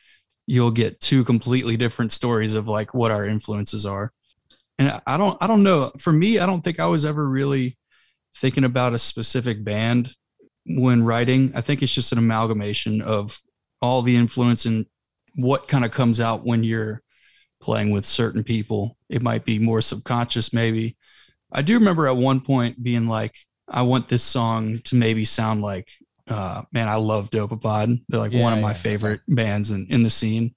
[0.46, 4.12] you'll get two completely different stories of like what our influences are.
[4.78, 5.92] And I don't, I don't know.
[5.98, 7.78] For me, I don't think I was ever really
[8.36, 10.14] thinking about a specific band
[10.66, 11.52] when writing.
[11.54, 13.40] I think it's just an amalgamation of
[13.80, 14.86] all the influence and
[15.34, 17.02] what kind of comes out when you're
[17.60, 18.96] playing with certain people.
[19.08, 20.96] It might be more subconscious, maybe.
[21.50, 23.34] I do remember at one point being like,
[23.68, 25.88] I want this song to maybe sound like,
[26.28, 28.02] uh, man, I love Dopapod.
[28.08, 30.54] They're like yeah, one of my favorite bands in, in the scene.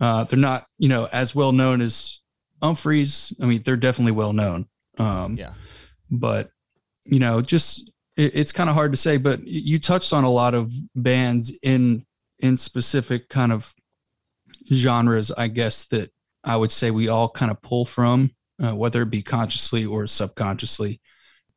[0.00, 2.20] Uh, they're not, you know, as well known as
[2.62, 3.32] Umphrey's.
[3.40, 4.66] I mean, they're definitely well known.
[4.98, 5.54] Um, yeah.
[6.10, 6.50] But,
[7.04, 10.30] you know, just it, it's kind of hard to say, but you touched on a
[10.30, 12.04] lot of bands in
[12.40, 13.74] in specific kind of
[14.72, 16.12] genres, I guess that
[16.44, 20.06] I would say we all kind of pull from, uh, whether it be consciously or
[20.06, 21.00] subconsciously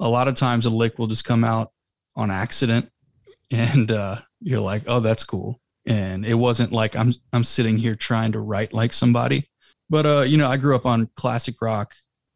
[0.01, 1.71] a lot of times a lick will just come out
[2.15, 2.89] on accident
[3.51, 5.61] and uh, you're like, oh, that's cool.
[5.85, 9.49] And it wasn't like I'm I'm sitting here trying to write like somebody.
[9.89, 11.95] But uh, you know, I grew up on classic rock,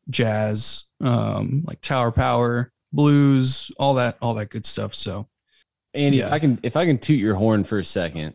[0.10, 4.96] jazz, um, like Tower Power, blues, all that, all that good stuff.
[4.96, 5.28] So
[5.94, 6.28] Andy, yeah.
[6.28, 8.34] if I can if I can toot your horn for a second,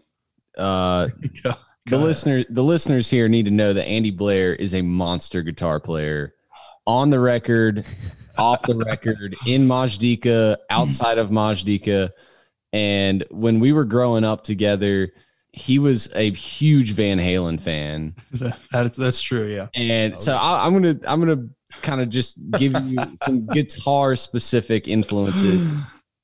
[0.56, 1.08] uh
[1.86, 5.80] the listeners the listeners here need to know that Andy Blair is a monster guitar
[5.80, 6.34] player
[6.86, 7.86] on the record
[8.40, 12.10] off the record, in Majdeeka, outside of Majdeeka.
[12.72, 15.12] And when we were growing up together,
[15.52, 18.14] he was a huge Van Halen fan.
[18.72, 19.68] That, that's true, yeah.
[19.74, 21.48] And oh, so I, I'm gonna I'm gonna
[21.82, 25.68] kind of just give you some guitar specific influences.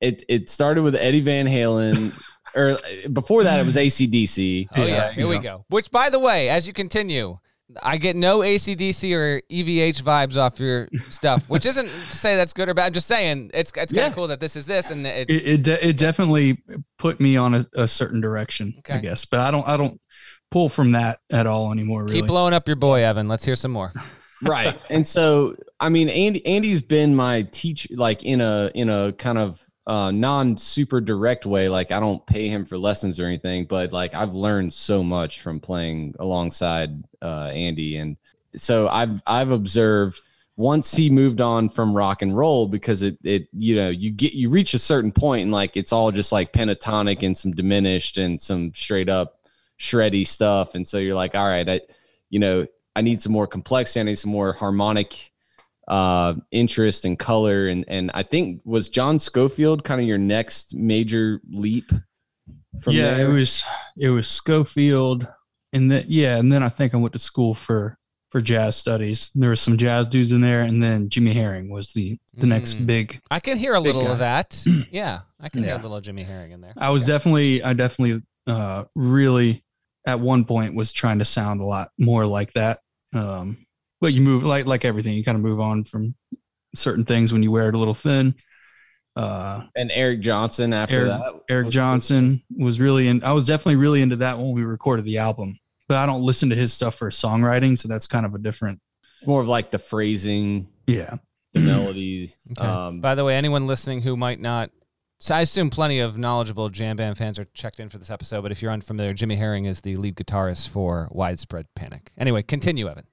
[0.00, 2.12] It it started with Eddie Van Halen.
[2.56, 4.68] Or uh, before that, it was ACDC.
[4.74, 5.64] Oh yeah, here we go.
[5.68, 7.38] Which, by the way, as you continue,
[7.82, 12.52] I get no ACDC or EVH vibes off your stuff, which isn't to say that's
[12.52, 12.86] good or bad.
[12.86, 14.14] I'm just saying it's it's kind of yeah.
[14.14, 16.62] cool that this is this, and it it, it, de- it definitely
[16.98, 18.94] put me on a, a certain direction, okay.
[18.94, 19.24] I guess.
[19.24, 20.00] But I don't I don't
[20.50, 22.04] pull from that at all anymore.
[22.04, 22.20] Really.
[22.20, 23.28] Keep blowing up your boy, Evan.
[23.28, 23.92] Let's hear some more.
[24.42, 29.12] right, and so I mean, Andy Andy's been my teacher, like in a in a
[29.12, 31.68] kind of uh, non super direct way.
[31.68, 35.40] Like I don't pay him for lessons or anything, but like I've learned so much
[35.40, 38.16] from playing alongside uh, Andy, and
[38.56, 40.20] so I've I've observed
[40.56, 44.32] once he moved on from rock and roll because it it you know you get
[44.32, 48.16] you reach a certain point and like it's all just like pentatonic and some diminished
[48.16, 49.40] and some straight up
[49.78, 51.80] shreddy stuff, and so you're like, all right, I
[52.28, 55.30] you know I need some more complexity, I need some more harmonic
[55.88, 57.68] uh, interest and color.
[57.68, 61.90] And and I think was John Scofield kind of your next major leap.
[62.80, 63.30] From yeah, there?
[63.30, 63.64] it was
[63.96, 65.26] it was Schofield,
[65.72, 67.98] and then yeah, and then I think I went to school for
[68.30, 69.30] for jazz studies.
[69.34, 72.50] There were some jazz dudes in there, and then Jimmy Herring was the the mm.
[72.50, 73.18] next big.
[73.30, 74.10] I can hear a little guy.
[74.12, 74.62] of that.
[74.90, 75.68] yeah, I can yeah.
[75.68, 76.74] hear a little Jimmy Herring in there.
[76.76, 79.64] I was definitely, I definitely, uh, really,
[80.06, 82.80] at one point was trying to sound a lot more like that.
[83.14, 83.65] Um,
[84.00, 86.14] but you move like like everything you kind of move on from
[86.74, 88.34] certain things when you wear it a little thin
[89.16, 93.76] uh and eric johnson after eric, that eric johnson was really in i was definitely
[93.76, 96.94] really into that when we recorded the album but i don't listen to his stuff
[96.94, 98.80] for songwriting so that's kind of a different
[99.16, 101.14] it's more of like the phrasing yeah
[101.54, 102.66] the melody okay.
[102.66, 104.70] um by the way anyone listening who might not
[105.18, 108.42] So I assume plenty of knowledgeable jam band fans are checked in for this episode,
[108.42, 112.12] but if you're unfamiliar, Jimmy Herring is the lead guitarist for Widespread Panic.
[112.18, 113.06] Anyway, continue, Evan.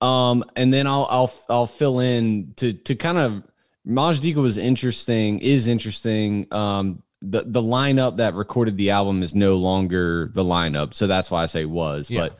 [0.00, 3.42] Um, and then I'll I'll I'll fill in to to kind of
[3.86, 6.46] Majdeeka was interesting, is interesting.
[6.52, 11.30] Um, the the lineup that recorded the album is no longer the lineup, so that's
[11.30, 12.10] why I say was.
[12.10, 12.20] Yeah.
[12.20, 12.38] But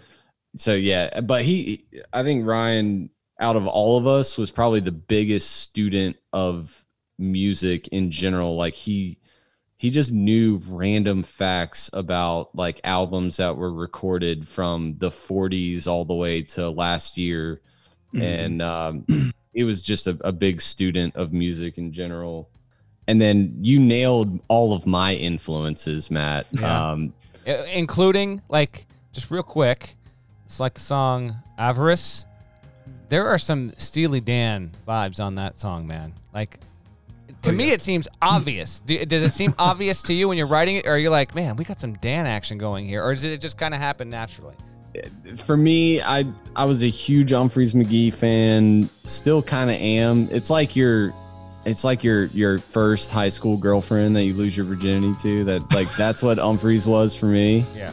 [0.57, 4.93] so yeah, but he, I think Ryan, out of all of us, was probably the
[4.93, 6.85] biggest student of
[7.19, 8.57] music in general.
[8.57, 9.19] Like he
[9.79, 16.05] he just knew random facts about like albums that were recorded from the 40s all
[16.05, 17.61] the way to last year.
[18.15, 18.23] Mhm.
[18.23, 22.51] and um, he was just a, a big student of music in general.
[23.07, 26.47] And then you nailed all of my influences matt.
[26.53, 26.91] Yeah.
[26.91, 27.13] um,
[27.47, 29.97] including like just real quick
[30.45, 32.25] it's like the song avarice.
[33.11, 36.15] There are some steely dan vibes on that song man.
[36.33, 36.59] Like
[37.43, 37.75] to Oh, me yeah.
[37.75, 38.81] it seems obvious.
[38.81, 41.35] Do, does it seem obvious to you when you're writing it or are you like
[41.35, 44.09] man we got some dan action going here or does it just kind of happen
[44.09, 44.55] naturally?
[45.37, 46.25] For me i
[46.57, 50.29] i was a huge Umphrey's McGee fan still kind of am.
[50.31, 51.13] It's like your
[51.67, 55.71] it's like your your first high school girlfriend that you lose your virginity to that
[55.73, 57.65] like that's what Umphrey's was for me.
[57.77, 57.93] Yeah.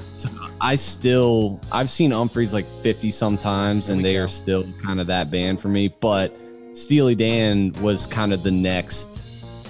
[0.62, 4.24] I still I've seen Umphrey's like 50 sometimes and they go.
[4.24, 6.34] are still kind of that band for me, but
[6.74, 9.25] Steely Dan was kind of the next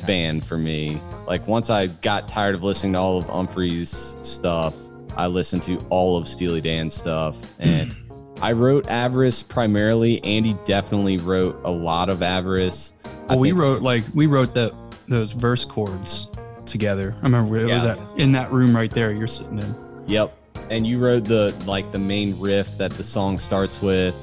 [0.06, 1.00] band for me.
[1.28, 4.76] Like once I got tired of listening to all of Umphrey's stuff,
[5.18, 7.96] I listened to all of Steely Dan stuff and
[8.42, 10.22] I wrote Avarice primarily.
[10.24, 12.92] Andy definitely wrote a lot of Avarice.
[13.30, 14.74] Well, we wrote like we wrote that
[15.08, 16.28] those verse chords
[16.66, 17.16] together.
[17.22, 17.92] I remember it was Yeah.
[17.94, 19.76] at, in that room right there you're sitting in.
[20.08, 20.38] Yep.
[20.70, 24.16] And you wrote the like the main riff that the song starts with.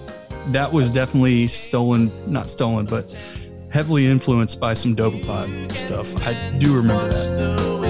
[0.49, 3.17] That was definitely stolen, not stolen, but
[3.73, 6.27] heavily influenced by some Dopapod stuff.
[6.27, 7.82] I do remember that.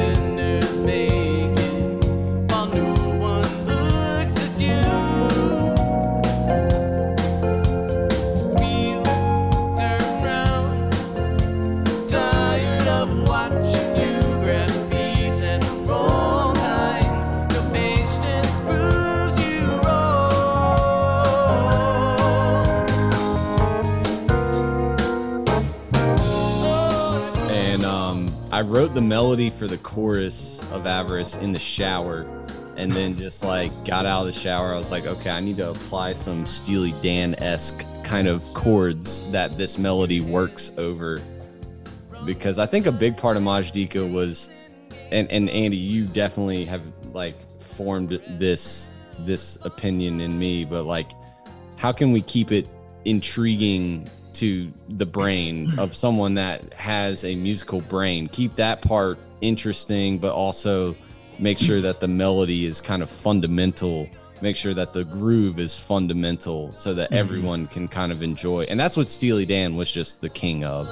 [28.73, 32.23] Wrote the melody for the chorus of Avarice in the shower,
[32.79, 34.73] and then just like got out of the shower.
[34.73, 39.31] I was like, okay, I need to apply some Steely Dan esque kind of chords
[39.31, 41.21] that this melody works over,
[42.25, 44.49] because I think a big part of Majdeeka was,
[45.11, 46.81] and and Andy, you definitely have
[47.13, 47.37] like
[47.77, 51.11] formed this this opinion in me, but like,
[51.77, 52.67] how can we keep it
[53.05, 58.29] intriguing to the brain of someone that has a musical brain.
[58.29, 60.97] Keep that part interesting but also
[61.38, 64.09] make sure that the melody is kind of fundamental.
[64.40, 67.18] Make sure that the groove is fundamental so that mm-hmm.
[67.18, 68.62] everyone can kind of enjoy.
[68.64, 70.88] And that's what steely dan was just the king of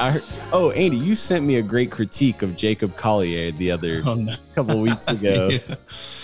[0.00, 4.02] i heard oh andy you sent me a great critique of jacob collier the other
[4.04, 4.34] Oh, no.
[4.54, 5.74] couple weeks ago Yeah.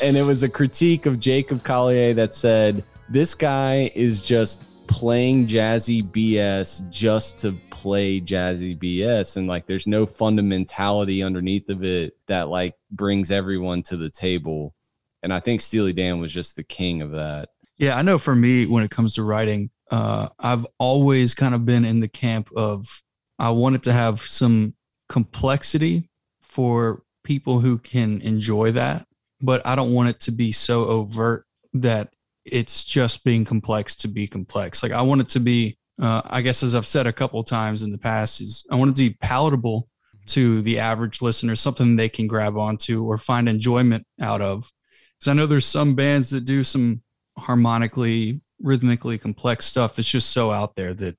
[0.02, 5.46] and it was a critique of Jacob Collier that said this guy is just playing
[5.46, 12.16] jazzy BS just to play jazzy BS and like there's no fundamentality underneath of it
[12.28, 14.74] that like brings everyone to the table
[15.22, 17.48] and I think Steely Dan was just the king of that.
[17.78, 21.64] Yeah, I know for me, when it comes to writing, uh, I've always kind of
[21.64, 23.02] been in the camp of
[23.38, 24.74] I wanted to have some
[25.08, 26.08] complexity
[26.40, 29.06] for people who can enjoy that,
[29.40, 31.44] but I don't want it to be so overt
[31.74, 32.10] that
[32.44, 34.82] it's just being complex to be complex.
[34.82, 37.82] Like I want it to be, uh, I guess, as I've said a couple times
[37.82, 39.88] in the past, is I want it to be palatable
[40.26, 44.72] to the average listener, something they can grab onto or find enjoyment out of.
[45.18, 47.02] Because I know there's some bands that do some
[47.38, 51.16] harmonically, rhythmically complex stuff that's just so out there that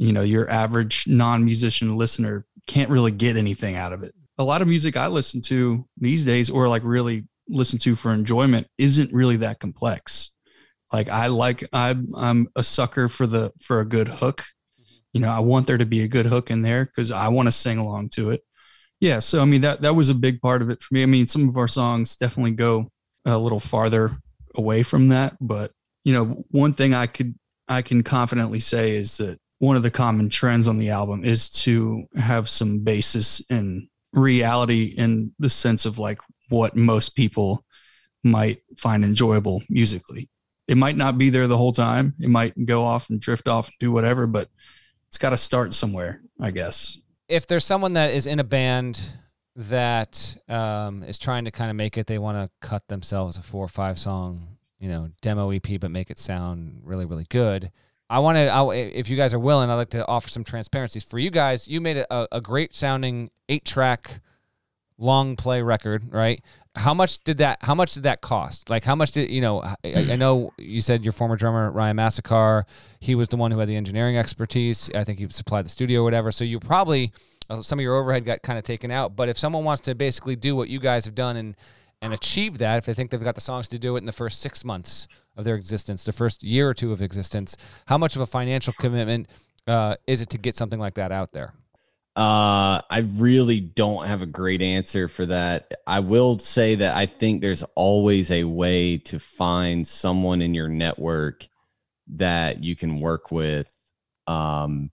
[0.00, 4.14] you know your average non-musician listener can't really get anything out of it.
[4.38, 8.10] A lot of music I listen to these days, or like really listen to for
[8.10, 10.30] enjoyment, isn't really that complex.
[10.90, 14.46] Like I like I'm I'm a sucker for the for a good hook.
[14.80, 14.94] Mm-hmm.
[15.12, 17.48] You know, I want there to be a good hook in there because I want
[17.48, 18.42] to sing along to it.
[19.00, 21.02] Yeah, so I mean that that was a big part of it for me.
[21.02, 22.88] I mean, some of our songs definitely go
[23.26, 24.16] a little farther
[24.54, 25.72] away from that, but
[26.04, 27.34] you know, one thing I could
[27.68, 31.50] I can confidently say is that one of the common trends on the album is
[31.50, 37.64] to have some basis in reality in the sense of like what most people
[38.24, 40.28] might find enjoyable musically.
[40.66, 42.14] It might not be there the whole time.
[42.18, 44.48] It might go off and drift off and do whatever, but
[45.08, 46.98] it's got to start somewhere, I guess.
[47.28, 49.12] If there's someone that is in a band
[49.56, 53.42] that um, is trying to kind of make it, they want to cut themselves a
[53.42, 57.70] four or five song, you know, demo EP, but make it sound really, really good.
[58.10, 61.20] I want to, if you guys are willing, I'd like to offer some transparencies for
[61.20, 61.68] you guys.
[61.68, 64.20] You made a, a great sounding eight track
[64.98, 66.42] long play record, right?
[66.74, 67.58] How much did that?
[67.62, 68.68] How much did that cost?
[68.68, 69.62] Like, how much did you know?
[69.62, 72.66] I, I know you said your former drummer Ryan Massacre,
[72.98, 74.90] he was the one who had the engineering expertise.
[74.92, 76.32] I think he supplied the studio or whatever.
[76.32, 77.12] So you probably
[77.48, 79.14] uh, some of your overhead got kind of taken out.
[79.14, 81.56] But if someone wants to basically do what you guys have done and
[82.02, 84.12] and achieve that, if they think they've got the songs to do it in the
[84.12, 85.06] first six months
[85.40, 88.72] of their existence, the first year or two of existence, how much of a financial
[88.74, 89.26] commitment
[89.66, 91.52] uh, is it to get something like that out there?
[92.16, 95.72] Uh, I really don't have a great answer for that.
[95.86, 100.68] I will say that I think there's always a way to find someone in your
[100.68, 101.46] network
[102.08, 103.70] that you can work with
[104.26, 104.90] um,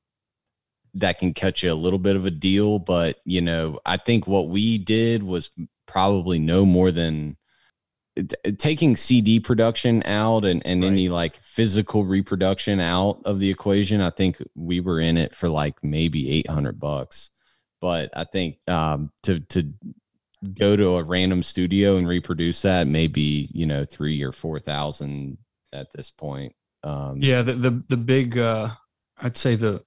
[0.93, 2.77] that can catch you a little bit of a deal.
[2.79, 5.49] But, you know, I think what we did was
[5.87, 7.35] probably no more than
[8.23, 10.87] t- taking CD production out and, and Right.
[10.91, 15.49] any like physical reproduction out of the equation, I think we were in it for
[15.49, 17.29] like maybe 800 bucks.
[17.81, 19.71] But I think um, to, to
[20.53, 25.37] go to a random studio and reproduce that, maybe, you know, three or 4,000
[25.73, 26.53] at this point.
[26.83, 28.69] Um, Yeah, the the the big uh
[29.21, 29.83] I'd say the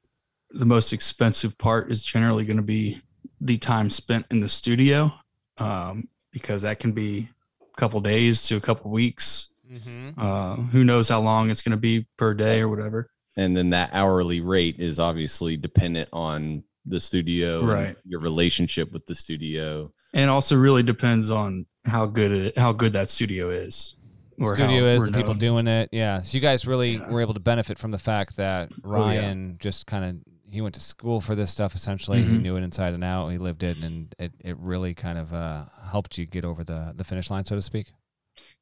[0.51, 3.01] the most expensive part is generally going to be
[3.41, 5.13] the time spent in the studio.
[5.59, 7.31] Um because that can be
[7.77, 9.53] couple days to a couple weeks.
[9.71, 10.21] Mm-hmm.
[10.21, 13.09] Uh who knows how long it's going to be per day or whatever.
[13.37, 17.97] and then that hourly rate is obviously dependent on the studio and Right.
[18.05, 22.93] your relationship with the studio And also really depends on how good it how good
[22.95, 23.95] that studio is.
[24.41, 25.89] how studio is the people doing it.
[25.93, 26.23] Yeah.
[26.23, 27.09] So you guys really Yeah.
[27.09, 29.19] were able to benefit from the fact that Oh, yeah.
[29.21, 30.17] Ryan just kind of
[30.51, 32.23] he went to school for this stuff essentially.
[32.23, 32.43] He Mhm.
[32.43, 33.29] knew it inside and out.
[33.29, 36.93] He lived it and it, it really kind of uh, helped you get over the
[36.97, 37.93] the finish line, so to speak.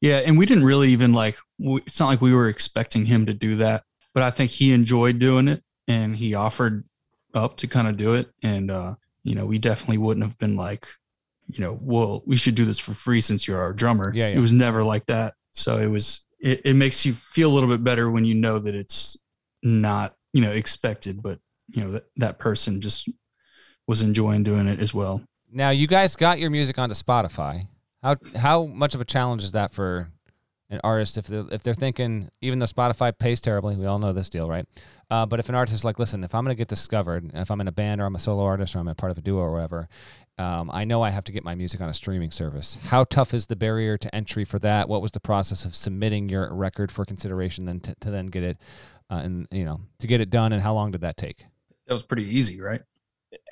[0.00, 1.36] Yeah, and we didn't really even like.
[1.58, 3.84] It's not like we were expecting him to do that,
[4.14, 6.84] but I think he enjoyed doing it, and he offered
[7.34, 8.30] up to kind of do it.
[8.42, 10.86] And uh, you know, we definitely wouldn't have been like,
[11.46, 14.12] you know, well, we should do this for free since you're our drummer.
[14.14, 14.36] Yeah, yeah.
[14.36, 15.34] It was never like that.
[15.52, 16.24] So it was.
[16.40, 19.16] It, it makes you feel a little bit better when you know that it's
[19.62, 23.08] not, you know, expected, but you know that that person just
[23.86, 25.22] was enjoying doing it as well.
[25.50, 27.68] Now you guys got your music onto Spotify.
[28.02, 30.08] How how much of a challenge is that for
[30.70, 34.12] an artist if they're, if they're thinking even though Spotify pays terribly, we all know
[34.12, 34.66] this deal, right?
[35.10, 37.50] Uh, but if an artist is like, listen, if I'm going to get discovered, if
[37.50, 39.22] I'm in a band or I'm a solo artist or I'm a part of a
[39.22, 39.88] duo or whatever,
[40.36, 42.78] um, I know I have to get my music on a streaming service.
[42.84, 44.88] How tough is the barrier to entry for that?
[44.88, 48.42] What was the process of submitting your record for consideration, then to, to then get
[48.42, 48.58] it,
[49.10, 51.46] uh, and you know, to get it done, and how long did that take?
[51.88, 52.82] That was pretty easy, right?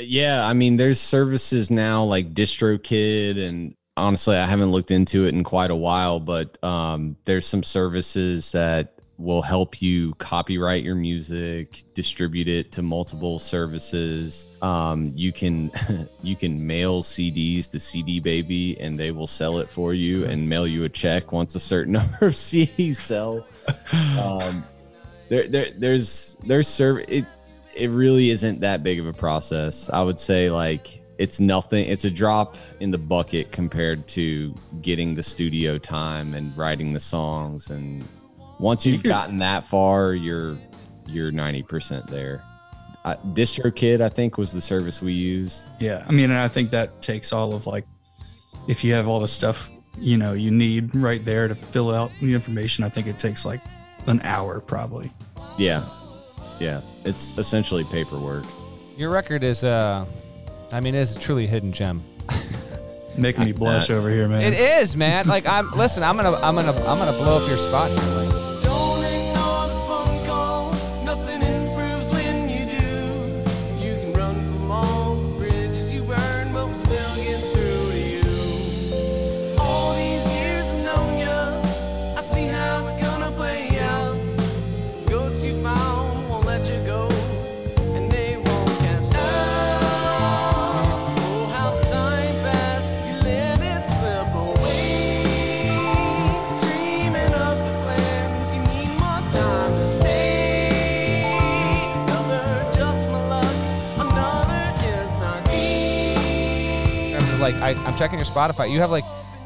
[0.01, 5.35] yeah i mean there's services now like distrokid and honestly i haven't looked into it
[5.35, 10.95] in quite a while but um, there's some services that will help you copyright your
[10.95, 15.71] music distribute it to multiple services um, you can
[16.23, 20.47] you can mail cds to cd baby and they will sell it for you and
[20.47, 23.47] mail you a check once a certain number of cds sell
[24.21, 24.65] um,
[25.29, 27.25] there, there there's there's serv it
[27.77, 29.91] it really isn't that big of a process.
[29.91, 35.15] I would say like it's nothing it's a drop in the bucket compared to getting
[35.15, 37.71] the studio time and writing the songs.
[37.71, 38.05] And
[38.59, 40.59] once you've gotten that far you're
[41.07, 42.43] you're 90% there.
[43.05, 45.63] Uh, distrokid i think was the service we used.
[45.79, 47.87] Yeah, I mean, and I think that takes all of like,
[48.67, 52.11] if you have all the stuff you know you need right there to fill out
[52.21, 53.61] the information, I think it takes like
[54.07, 55.13] an hour probably.
[55.59, 55.85] yeah
[56.59, 58.45] yeah it's essentially paperwork
[58.97, 60.05] Your record is, uh,
[60.73, 62.03] I mean, it is a truly a hidden gem.
[63.17, 64.43] Making me blush over here, man.
[64.43, 65.27] It is, man.
[65.27, 67.99] Like I'm listen, I'm gonna I'm gonna I'm gonna blow up your spot here.
[67.99, 68.46] Like,
[107.53, 108.71] like, I, I'm checking your Spotify.
[108.71, 109.05] You have like,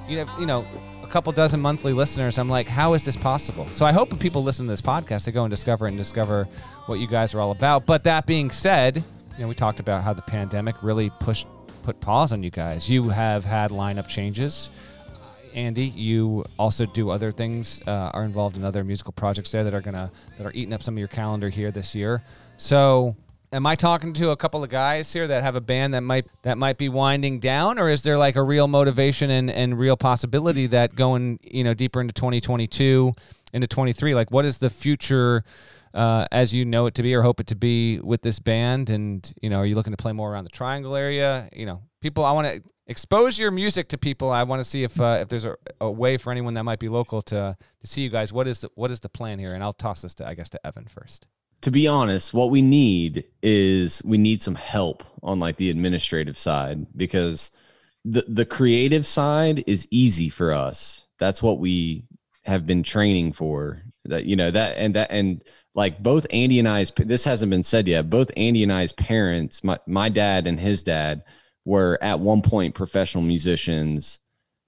[0.09, 0.65] you have, you know,
[1.03, 2.39] a couple dozen monthly listeners.
[2.39, 3.67] I'm like, how is this possible?
[3.69, 6.49] So I hope people listen to this podcast, they go and discover and discover
[6.87, 7.85] what you guys are all about.
[7.85, 11.47] But that being said, you know, we talked about how the pandemic really pushed
[11.83, 12.89] put pause on you guys.
[12.89, 14.71] You have had lineup changes.
[15.55, 19.75] Andy, you also do other things, uh, are involved in other musical projects there that
[19.75, 22.23] are gonna that are eating up some of your calendar here this year.
[22.57, 23.17] So,
[23.53, 26.27] am I talking to a couple of guys here that have a band that might
[26.43, 29.97] that might be winding down, or is there like a real motivation and and real
[29.97, 33.13] possibility that going you know deeper into 2022,
[33.53, 35.45] into 23, like what is the future?
[35.93, 38.91] Uh, as you know it to be or hope it to be with this band?
[38.91, 41.49] And you know are you looking to play more around the triangle area?
[41.53, 44.31] You know people i want to expose your music to people.
[44.31, 46.79] I want to see if uh, if there's a, a way for anyone that might
[46.79, 48.33] be local to to see you guys.
[48.33, 49.53] What is the what is the plan here?
[49.53, 51.27] And i'll toss this to i guess to evan first
[51.63, 56.39] to be honest, what we need is we need some help on like the administrative
[56.39, 57.51] side because
[58.05, 61.07] the the creative side is easy for us.
[61.19, 62.05] That's what we
[62.45, 63.83] have been training for.
[64.07, 65.43] That you know that and that and
[65.75, 68.09] like both Andy and I's this hasn't been said yet.
[68.09, 71.23] Both Andy and I's parents, my my dad and his dad
[71.67, 74.21] were at one point professional musicians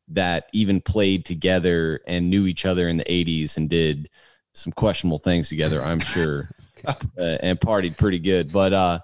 [0.08, 4.10] that even played together and knew each other in the 80s and did
[4.52, 6.50] some questionable things together, I'm sure
[6.86, 6.94] uh,
[7.42, 8.52] and partied pretty good.
[8.52, 8.98] But uh,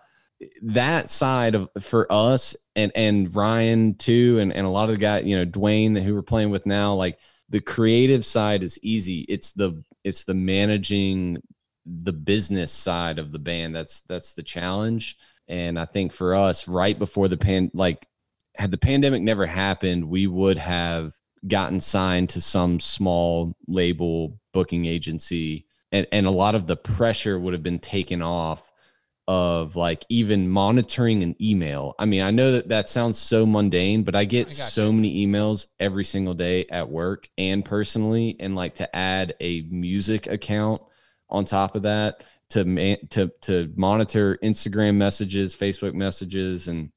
[0.63, 5.01] that side of for us and and Ryan too, and and a lot of the
[5.01, 7.19] guys, you know, Dwayne who we're playing with now, like
[7.49, 9.25] the creative side is easy.
[9.29, 11.39] It's the it's the managing
[11.87, 15.17] the business side of the band that's that's the challenge.
[15.49, 18.07] And I think for us, right before the pan, like
[18.55, 21.15] had the pandemic never happened, we would have
[21.47, 27.39] gotten signed to some small label booking agency and, and a lot of the pressure
[27.39, 28.71] would have been taken off
[29.27, 31.95] of like even monitoring an email.
[31.99, 34.93] I mean, I know that that sounds so mundane, but I get I so you.
[34.95, 40.29] many emails every single day at work and personally, and like to add a music
[40.29, 40.81] account
[41.29, 46.91] on top of that to man, to to monitor Instagram messages, Facebook messages, and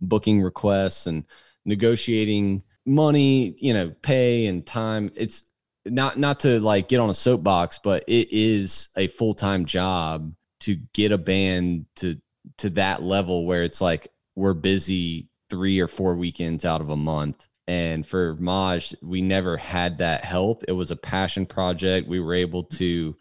[0.00, 1.24] booking requests and
[1.64, 5.12] negotiating money, you know, pay and time.
[5.14, 5.44] It's
[5.90, 10.32] not not to like get on a soapbox, but it is a full time job
[10.60, 12.16] to get a band to
[12.58, 16.96] to that level where it's like we're busy three or four weekends out of a
[16.96, 17.48] month.
[17.66, 20.64] And for Maj, we never had that help.
[20.66, 22.08] It was a passion project.
[22.08, 23.16] We were able to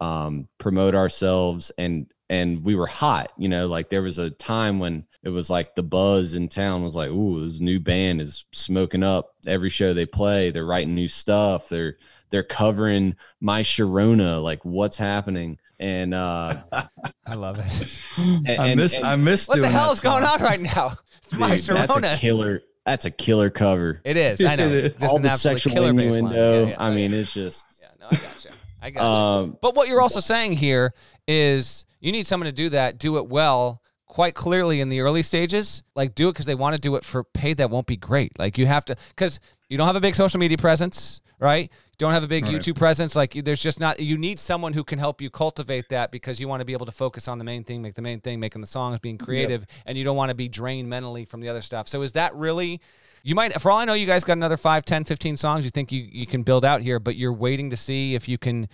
[0.00, 3.32] um, promote ourselves and and we were hot.
[3.38, 6.82] You know, like there was a time when it was like the buzz in town
[6.82, 10.50] was like, "Ooh, this new band is smoking up every show they play.
[10.50, 11.68] They're writing new stuff.
[11.68, 11.96] They're
[12.30, 14.42] they're covering my Sharona.
[14.42, 16.62] Like, what's happening?" And uh,
[17.26, 18.04] i love it
[18.46, 20.34] and, I miss and- I miss what the hell is going song.
[20.36, 22.16] on right now it's my dude, that's a Sharona.
[22.16, 22.62] killer.
[22.86, 24.00] That's a killer cover.
[24.04, 25.08] it is i know It is.
[25.08, 26.64] All the sexual killer innuendo.
[26.64, 26.76] Yeah, yeah.
[26.78, 27.66] I mean, it's just.
[27.80, 28.50] yeah no i got you
[28.82, 30.94] i got you Um, But what you're also saying here
[31.26, 35.22] is you need someone to do that, do it well, quite clearly in the early
[35.22, 35.82] stages.
[35.94, 38.38] Like do it because they want to do it for pay that won't be great.
[38.38, 39.40] Like you have to because
[39.70, 41.70] you don't have a big social media presence, right?
[41.72, 42.52] You don't have a big Right.
[42.54, 43.16] YouTube presence.
[43.16, 44.00] Like there's just not.
[44.00, 46.86] You need someone who can help you cultivate that because you want to be able
[46.86, 49.64] to focus on the main thing, make the main thing, making the songs, being creative,
[49.86, 51.88] and you don't want to be drained mentally from the other stuff.
[51.88, 52.82] So is that really?
[53.22, 55.70] You might, for all I know, you guys got another 5, 10, 15 songs you
[55.70, 58.68] think you, you can build out here, but you're waiting to see if you can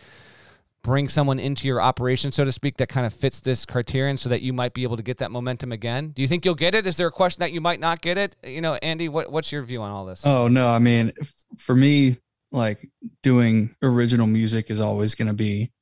[0.82, 4.28] bring someone into your operation, so to speak, that kind of fits this criterion so
[4.28, 6.10] that you might be able to get that momentum again?
[6.10, 6.86] Do you think you'll get it?
[6.86, 8.36] Is there a question that you might not get it?
[8.44, 10.24] You know, Andy, what, what's your view on all this?
[10.24, 11.12] Oh no, I mean,
[11.56, 12.18] for me,
[12.52, 12.90] like
[13.22, 15.72] doing original music is always going to be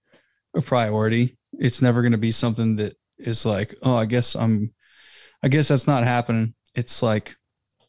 [0.55, 1.39] a priority.
[1.59, 4.73] It's never going to be something that is like, oh, I guess I'm,
[5.43, 6.55] I guess that's not happening.
[6.75, 7.37] It's like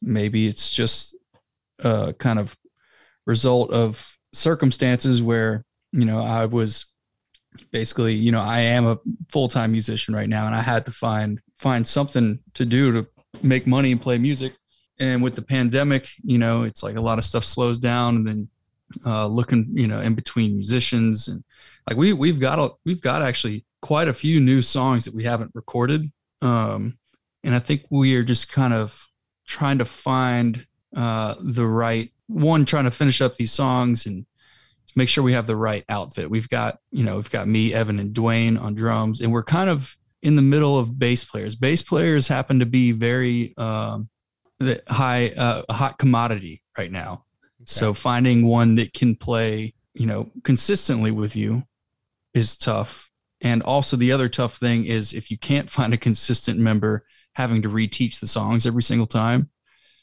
[0.02, 1.16] maybe it's just
[1.80, 2.58] a kind of
[3.26, 6.86] result of circumstances where you know I was
[7.72, 9.00] basically, you know, I am a
[9.30, 13.08] full time musician right now, and I had to find find something to do to
[13.42, 14.54] make money and play music.
[15.02, 18.28] And with the pandemic you know it's like a lot of stuff slows down and
[18.28, 18.50] then
[19.06, 21.42] uh looking you know in between musicians and
[21.88, 25.24] like we we've got a, we've got actually quite a few new songs that we
[25.24, 26.12] haven't recorded.
[26.42, 26.98] Um
[27.44, 29.08] and i think we are just kind of
[29.48, 34.26] trying to find uh the right one trying to finish up these songs and
[34.96, 38.00] make sure we have the right outfit we've got you know we've got me evan
[38.00, 41.82] and dwayne on drums and we're kind of in the middle of bass players bass
[41.82, 44.10] players happen to be very um
[44.88, 47.26] high uh, hot commodity right now.
[47.66, 51.64] So finding one that can play, you know, consistently with you
[52.34, 53.10] is tough.
[53.42, 57.62] And also the other tough thing is if you can't find a consistent member having
[57.62, 59.50] to reteach the songs every single time.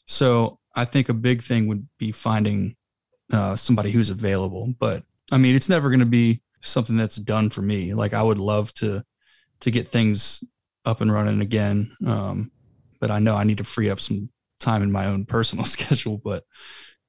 [0.06, 2.75] So I think a big thing would be finding
[3.32, 4.74] uh, somebody who's available.
[4.78, 7.94] But I mean, it's never going to be something that's done for me.
[7.94, 9.04] Like I would love to
[9.60, 10.44] to get things
[10.84, 11.96] up and running again.
[12.06, 12.50] Um,
[13.00, 14.28] but I know I need to free up some
[14.60, 16.18] time in my own personal schedule.
[16.18, 16.44] But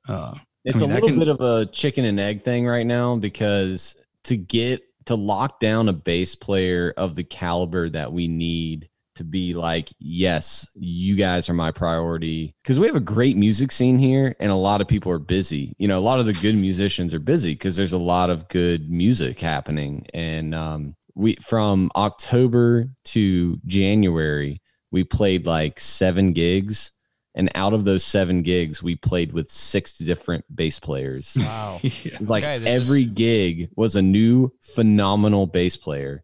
[0.07, 2.86] uh, It's mean, a I little can- bit of a chicken and egg thing right
[2.86, 8.28] now because to get to lock down a bass player of the caliber that we
[8.28, 12.55] need to be like, yes, you guys are my priority.
[12.63, 15.76] Because we have a great music scene here and a lot of people are busy.
[15.78, 18.47] You know, a lot of the good musicians are busy because there's a lot of
[18.47, 20.05] good music happening.
[20.13, 24.61] And um, we from October to January,
[24.91, 26.91] we played like seven gigs.
[27.36, 31.38] And out of those seven gigs, we played with six different bass players.
[31.39, 31.80] Wow.
[31.84, 31.91] yeah.
[32.20, 36.24] It's like Okay, this every gig was a new phenomenal bass player.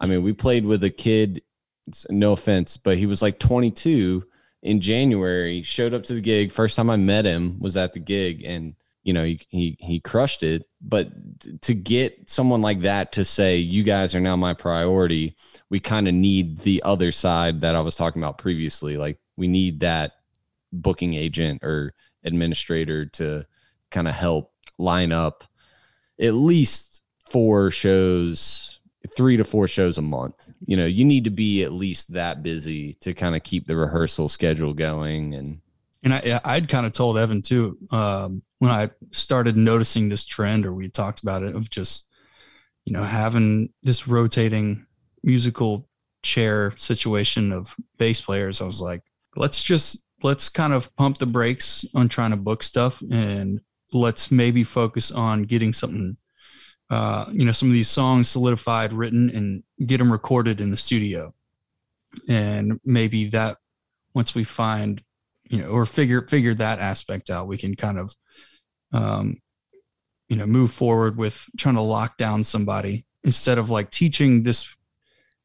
[0.00, 1.47] I mean, we played with a kid, it's-
[2.10, 4.24] no offense, but he was like 22
[4.62, 6.52] in January, showed up to the gig.
[6.52, 8.74] First time I met him was at the gig and
[9.04, 11.08] you know, he he, he crushed it, but
[11.62, 15.34] to get someone like that to say you guys are now my priority,
[15.70, 18.98] we kind of need the other side that I was talking about previously.
[18.98, 20.16] Like we need that
[20.74, 23.46] booking agent or administrator to
[23.90, 25.44] kind of help line up
[26.20, 28.67] at least four shows,
[29.16, 30.52] three to four shows a month.
[30.66, 33.76] You know, you need to be at least that busy to kind of keep the
[33.76, 35.34] rehearsal schedule going.
[35.34, 35.60] And
[36.02, 40.66] And I, I'd kind of told Evan too um, when I started noticing this trend,
[40.66, 42.08] or we talked about it, of just
[42.84, 44.86] you know having this rotating
[45.22, 45.88] musical
[46.22, 48.60] chair situation of bass players.
[48.60, 49.02] I was like,
[49.36, 53.60] let's just let's kind of pump the brakes on trying to book stuff, and
[53.92, 56.16] let's maybe focus on getting something,
[56.90, 60.76] uh, you know, some of these songs solidified, written, and get them recorded in the
[60.76, 61.34] studio,
[62.28, 63.58] and maybe that
[64.14, 65.02] once we find
[65.48, 68.14] you know, or figure figure that aspect out, we can kind of,
[68.92, 69.38] um,
[70.28, 74.68] you know, move forward with trying to lock down somebody instead of like teaching this,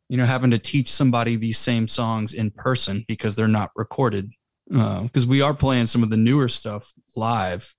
[0.10, 4.32] you know, having to teach somebody these same songs in person because they're not recorded.
[4.70, 7.74] Because we are playing some of the newer stuff live,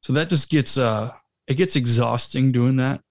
[0.00, 1.12] so that just gets uh,
[1.46, 3.02] it gets exhausting doing that.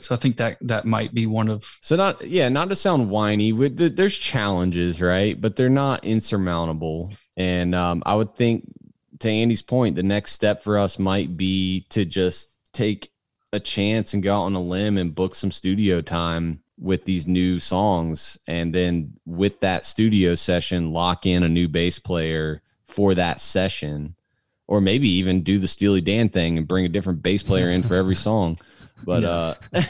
[0.00, 3.08] So I think that that might be one of so not, yeah, not to sound
[3.08, 5.40] whiny, with the, there's challenges, right?
[5.40, 7.12] But they're not insurmountable.
[7.36, 8.70] And um, I would think,
[9.20, 13.10] to Andy's point, the next step for us might be to just take
[13.52, 17.26] a chance and go out on a limb and book some studio time with these
[17.26, 18.38] new songs.
[18.46, 24.15] And then with that studio session, lock in a new bass player for that session.
[24.68, 27.82] Or maybe even do the Steely Dan thing and bring a different bass player in
[27.82, 28.58] for every song.
[29.04, 29.54] But uh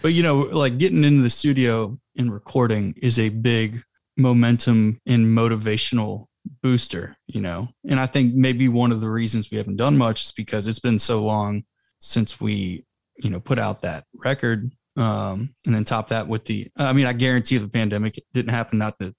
[0.00, 3.82] But you know, like getting into the studio and recording is a big
[4.16, 6.26] momentum and motivational
[6.62, 7.68] booster, you know.
[7.88, 10.78] And I think maybe one of the reasons we haven't done much is because it's
[10.78, 11.64] been so long
[11.98, 12.84] since we,
[13.16, 14.70] you know, put out that record.
[14.96, 18.50] Um, and then top that with the I mean, I guarantee if the pandemic didn't
[18.52, 19.14] happen, not to,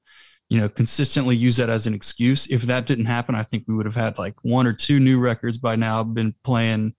[0.50, 2.48] you know, consistently use that as an excuse.
[2.48, 5.20] If that didn't happen, I think we would have had like one or two new
[5.20, 6.96] records by now, been playing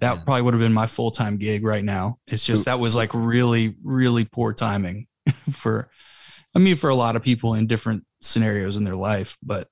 [0.00, 0.22] that Yeah.
[0.24, 2.18] probably would have been my full time gig right now.
[2.26, 5.06] It's just that was like really, really poor timing
[5.52, 5.90] for,
[6.54, 9.36] I mean, for a lot of people in different scenarios in their life.
[9.42, 9.68] But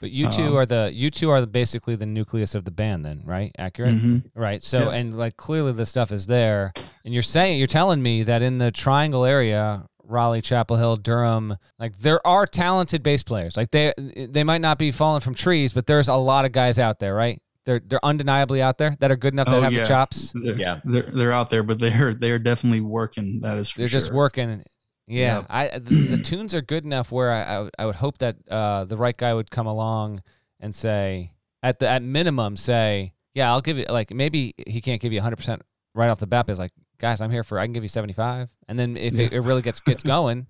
[0.00, 2.70] But you two Um, are the you two are the, basically the nucleus of the
[2.70, 3.50] band, then, right?
[3.58, 4.22] Accurate, mhm.
[4.36, 4.62] right?
[4.62, 4.96] So, Yeah.
[4.98, 6.72] and like clearly the stuff is there,
[7.04, 11.56] and you're saying you're telling me that in the Triangle area, Raleigh, Chapel Hill, Durham,
[11.78, 13.56] like there are talented bass players.
[13.56, 16.78] Like they they might not be falling from trees, but there's a lot of guys
[16.78, 17.40] out there, right?
[17.66, 19.82] They're they're undeniably out there that are good enough that Oh, have yeah.
[19.82, 20.32] the chops.
[20.34, 20.80] they're, Yeah.
[20.84, 23.40] they're, they're out there, but they're, they're definitely working.
[23.42, 24.64] That is for They're just working.
[25.06, 25.46] Yeah, Yep.
[25.50, 28.36] I the, the tunes are good enough where I, I would- I would hope that
[28.50, 30.22] uh, the right guy would come along
[30.60, 31.32] and say
[31.62, 35.18] at the at minimum say yeah I'll give you like maybe he can't give you
[35.18, 35.62] 100 percent
[35.94, 37.88] right off the bat but it's like guys I'm here for I can give you
[37.88, 39.38] 75 and then if it, Yeah.
[39.38, 40.46] it really gets gets going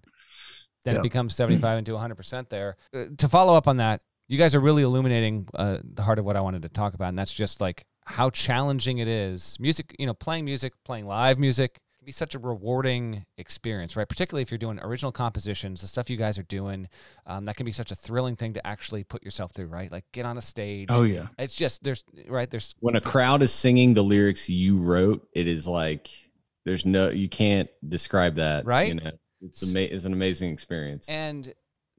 [0.84, 4.38] then it becomes 75 into 100 percent there uh, to follow up on that you
[4.38, 7.18] guys are really illuminating uh, the heart of what I wanted to talk about and
[7.18, 11.74] that's just like how challenging it is music you know playing music playing live music
[11.99, 14.09] can be such a rewarding experience, right?
[14.09, 16.88] Particularly if you're doing original compositions, the stuff you guys are doing,
[17.26, 19.90] um, that can be such a thrilling thing to actually put yourself through, right?
[19.90, 20.86] Like get on a stage.
[20.90, 21.26] Oh yeah.
[21.40, 25.49] It's just there's right there's when a crowd is singing the lyrics you wrote, it
[25.49, 26.09] is like
[26.69, 28.64] there's no you can't describe that.
[28.66, 28.89] Right?
[28.89, 29.11] You know,
[29.41, 31.07] it's ama- it's an amazing experience.
[31.09, 31.53] and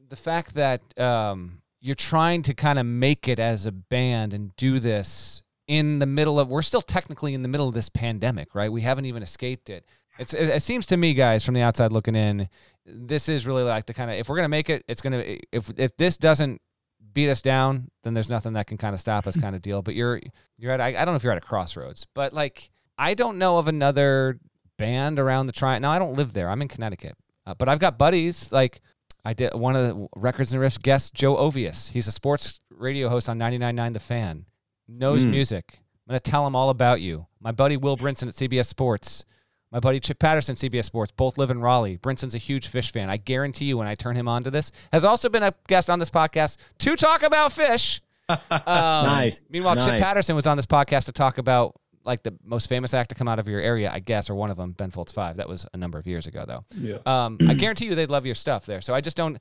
[0.09, 4.55] the fact that um, you're trying to kind of make it as a band and
[4.55, 8.55] do this in the middle of we're still technically in the middle of this pandemic,
[8.55, 8.71] right?
[8.71, 9.85] We haven't even escaped it.
[10.17, 12.49] It's it, it seems to me, guys, from the outside looking in,
[12.85, 15.71] this is really like the kind of if we're gonna make it, it's gonna if
[15.77, 16.61] if this doesn't
[17.13, 19.81] beat us down, then there's nothing that can kind of stop us, kind of deal.
[19.81, 20.19] But you're
[20.57, 23.37] you're at I, I don't know if you're at a crossroads, but like I don't
[23.37, 24.39] know of another
[24.79, 25.77] band around the tri.
[25.77, 26.49] Now I don't live there.
[26.49, 27.15] I'm in Connecticut,
[27.45, 28.81] uh, but I've got buddies like.
[29.25, 31.91] I did one of the records and riffs guests, Joe Ovies.
[31.91, 34.45] He's a sports radio host on 99.9 The Fan.
[34.87, 35.31] Knows Mm.
[35.31, 35.79] music.
[36.07, 37.27] I'm gonna tell him all about you.
[37.41, 39.25] My buddy Will Brinson at CBS Sports.
[39.71, 41.97] My buddy Chip Patterson, CBS Sports, both live in Raleigh.
[41.97, 43.09] Brinson's a huge Phish fan.
[43.09, 45.89] I guarantee you, when I turn him on to this, has also been a guest
[45.91, 47.99] on this podcast to talk about Phish.
[48.29, 48.39] Um,
[49.05, 49.45] Nice.
[49.49, 51.75] Meanwhile, Chip Patterson was on this podcast to talk about
[52.05, 54.49] like the most famous act to come out of your area, I guess, or one
[54.49, 55.37] of them, Ben Folds Five.
[55.37, 56.65] That was a number of years ago, though.
[56.75, 56.97] Yeah.
[57.05, 58.81] Um, I guarantee you, they'd love your stuff there.
[58.81, 59.37] So I just don't.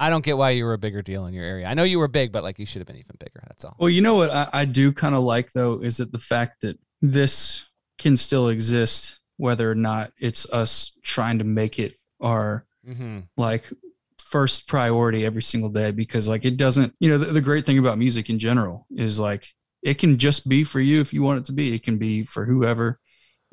[0.00, 1.66] I don't get why you were a bigger deal in your area.
[1.66, 3.42] I know you were big, but like you should have been even bigger.
[3.48, 3.74] That's all.
[3.78, 6.60] Well, you know what I, I do kind of like though is that the fact
[6.62, 7.66] that this
[7.98, 13.18] can still exist, whether or not it's us trying to make it our Mm-hmm.
[13.36, 13.70] like
[14.18, 17.76] first priority every single day because like it doesn't you know the, the great thing
[17.76, 19.52] about music in general is like
[19.88, 21.74] it can just be for you if you want it to be.
[21.74, 22.98] It can be for whoever.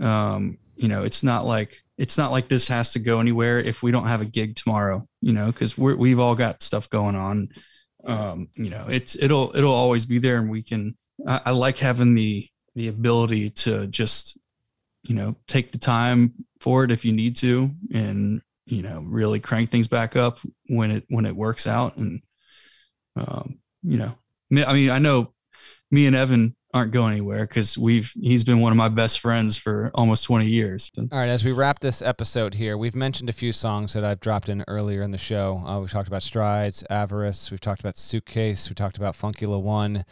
[0.01, 3.81] Um you know it's not like it's not like this has to go anywhere if
[3.81, 7.15] we don't have a gig tomorrow you know because we're we've all got stuff going
[7.15, 7.49] on.
[8.05, 11.77] Um you know it's it'll it'll always be there and we can I, I like
[11.77, 14.37] having the the ability to just
[15.03, 19.39] you know take the time for it if you need to and you know really
[19.39, 22.21] crank things back up when it when it works out and
[23.15, 24.17] um you know
[24.67, 25.31] i mean i know
[25.95, 29.55] me and evan aren't going anywhere because we've he's been one of my best friends
[29.55, 33.33] for almost 20 years All right, as we wrap this episode here, we've mentioned a
[33.33, 35.63] few songs that I've dropped in earlier in the show.
[35.65, 39.57] Uh, we've talked about Strides, Avarice, we've talked about Suitcase, we talked about Funky La
[39.57, 40.03] One.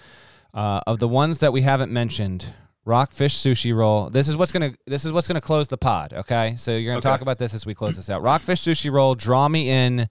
[0.53, 2.53] Uh, of the ones that we haven't mentioned,
[2.85, 4.09] Rockfish Sushi Roll.
[4.09, 6.13] This is what's gonna this is what's gonna close the pod.
[6.13, 7.09] Okay, so you're gonna Okay.
[7.09, 8.21] talk about this as we close this out.
[8.21, 10.07] Rockfish Sushi Roll, Draw Me In,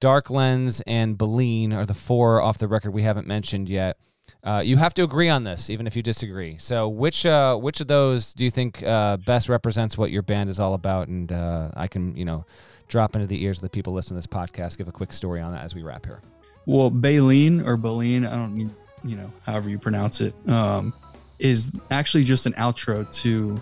[0.00, 3.96] Dark Lens, and Baleen are the four off the record we haven't mentioned yet.
[4.42, 6.56] Uh, you have to agree on this, even if you disagree.
[6.58, 10.48] So, which uh, which of those do you think uh, best represents what your band
[10.48, 11.08] is all about?
[11.08, 12.46] And uh, I can, you know,
[12.88, 14.78] drop into the ears of the people listening to this podcast.
[14.78, 16.20] Give a quick story on that as we wrap here.
[16.66, 18.58] well baleen or baleen i don't
[19.02, 20.92] you know however you pronounce it um
[21.38, 23.56] is actually just an outro to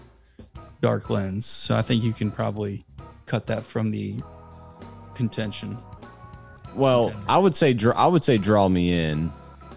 [0.81, 2.85] dark lens so i think you can probably
[3.27, 4.17] cut that from the
[5.15, 5.79] contention
[6.75, 9.33] Well, I would say I would say draw me in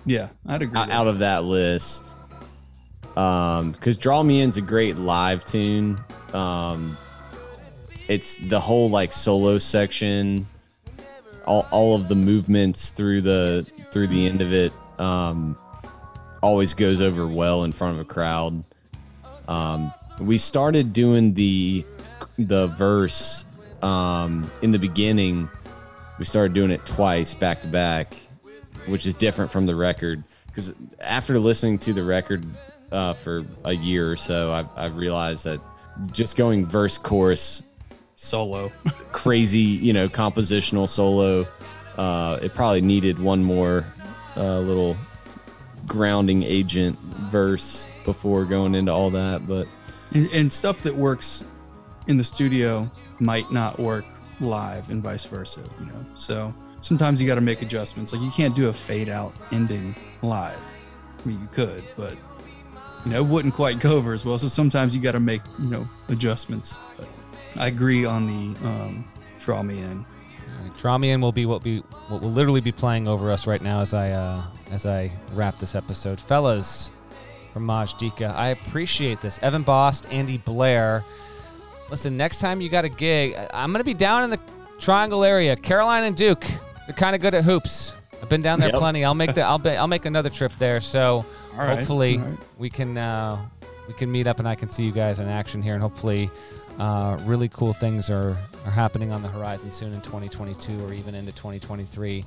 [0.06, 2.16] yeah i'd agree out of that list.
[3.16, 6.00] Um, because draw me in's a great live tune.
[6.34, 6.98] Um,
[8.08, 10.48] it's the whole like solo section,
[11.46, 14.72] all all of the movements through the through the end of it.
[14.98, 15.58] Um,
[16.42, 18.64] always goes over well in front of a crowd.
[19.48, 21.86] Um, we started doing the
[22.38, 23.44] the verse
[23.82, 25.50] um, in the beginning.
[26.18, 28.18] We started doing it twice back to back,
[28.88, 30.24] which is different from the record.
[30.48, 32.46] Because after listening to the record
[32.92, 35.62] uh, for a year or so, I, I realized that
[36.12, 37.64] just going verse chorus
[38.16, 38.72] solo
[39.12, 41.46] crazy, you know, compositional solo.
[41.98, 43.86] Uh, it probably needed one more
[44.38, 44.96] uh, little
[45.88, 46.98] grounding agent
[47.30, 49.46] verse before going into all that.
[49.48, 49.68] But
[50.14, 51.46] and, and stuff that works
[52.08, 54.06] in the studio might not work
[54.40, 58.32] live and vice versa you know so sometimes you got to make adjustments like you
[58.32, 60.60] can't do a fade out ending live
[61.24, 62.18] i mean you could but
[63.06, 65.42] you know it wouldn't quite go over as well so sometimes you got to make
[65.60, 67.08] you know adjustments but
[67.58, 69.06] i agree on the um
[69.40, 70.06] draw me in
[70.82, 73.62] Draw Me In will be what we what will literally be playing over us right
[73.62, 76.20] now as I uh, as I wrap this episode.
[76.20, 76.92] Fellas
[77.54, 79.38] from Majdeeka, I appreciate this.
[79.44, 81.04] Evan Bost, Andy Blair.
[81.90, 84.40] Listen, next time you got a gig, I'm gonna be down in the
[84.80, 85.56] Triangle area.
[85.56, 86.46] Carolina and Duke,
[86.92, 87.96] they're kind of good at hoops.
[88.22, 88.78] I've been down there Yep.
[88.78, 89.06] plenty.
[89.06, 90.82] I'll make the I'll be, I'll make another trip there.
[90.82, 91.26] So
[91.56, 92.38] right, hopefully right.
[92.58, 93.38] we can uh,
[93.88, 96.30] we can meet up and I can see you guys in action here and hopefully
[96.80, 98.36] uh, really cool things are
[98.66, 102.26] are happening on the horizon soon in 2022 or even into 2023.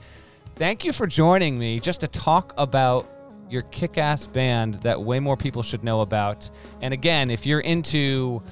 [0.57, 3.07] Thank you for joining me just to talk about
[3.51, 6.49] your kick-ass band that way more people should know about.
[6.81, 8.43] And again, if you're into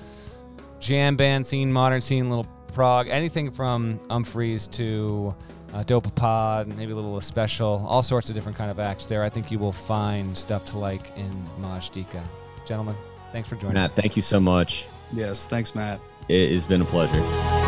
[0.79, 5.35] jam band scene, modern scene, little prog, anything from Umphrey's to
[5.75, 9.23] uh, Dopapod, maybe a little special, all sorts of different kind of acts there.
[9.23, 12.23] I think you will find stuff to like in Majdeeka.
[12.67, 12.95] Gentlemen,
[13.33, 13.75] thanks for joining.
[13.75, 14.87] Matt, thank you so much.
[15.15, 17.62] yes thanks matt It has been a pleasure.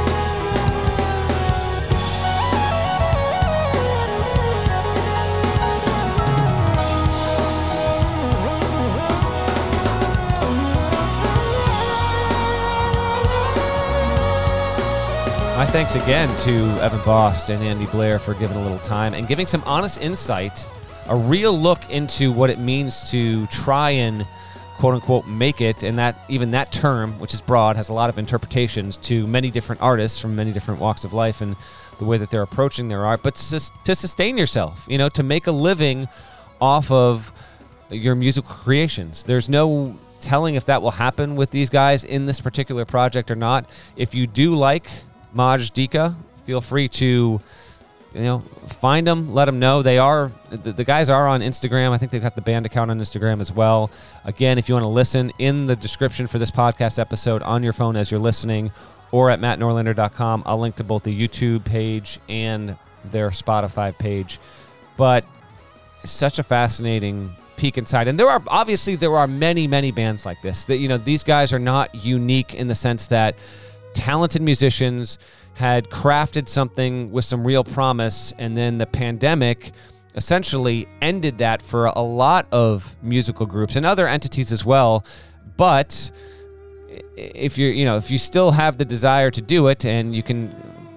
[15.74, 16.52] Thanks again to
[16.84, 20.64] Evan Bost and Andy Blair for giving a little time and giving some honest insight,
[21.08, 24.24] a real look into what it means to try and
[24.76, 25.82] quote unquote make it.
[25.82, 29.50] And that even that term, which is broad, has a lot of interpretations to many
[29.50, 31.56] different artists from many different walks of life and
[31.98, 33.24] the way that they're approaching their art.
[33.24, 36.06] But to, to sustain yourself, you know, to make a living
[36.60, 37.32] off of
[37.90, 39.24] your musical creations.
[39.24, 43.34] There's no telling if that will happen with these guys in this particular project or
[43.34, 43.68] not.
[43.96, 44.88] If you do like
[45.34, 46.14] Majdeeka,
[46.44, 47.40] feel free to
[48.14, 49.82] you know find them, let them know.
[49.82, 51.90] They are the, the guys are on Instagram.
[51.90, 53.90] I think they've got the band account on Instagram as well.
[54.24, 57.72] Again, if you want to listen in the description for this podcast episode on your
[57.72, 58.70] phone as you're listening
[59.10, 64.38] or at mattnorlander.com, I'll link to both the YouTube page and their Spotify page.
[64.96, 65.24] But
[66.04, 70.42] such a fascinating peek inside and there are obviously there are many many bands like
[70.42, 73.36] this that you know these guys are not unique in the sense that
[73.94, 75.18] talented musicians
[75.54, 79.72] had crafted something with some real promise and then the pandemic
[80.14, 85.04] essentially ended that for a lot of musical groups and other entities as well.
[85.56, 86.10] But
[87.16, 90.22] if you're you know if you still have the desire to do it and you
[90.22, 90.54] can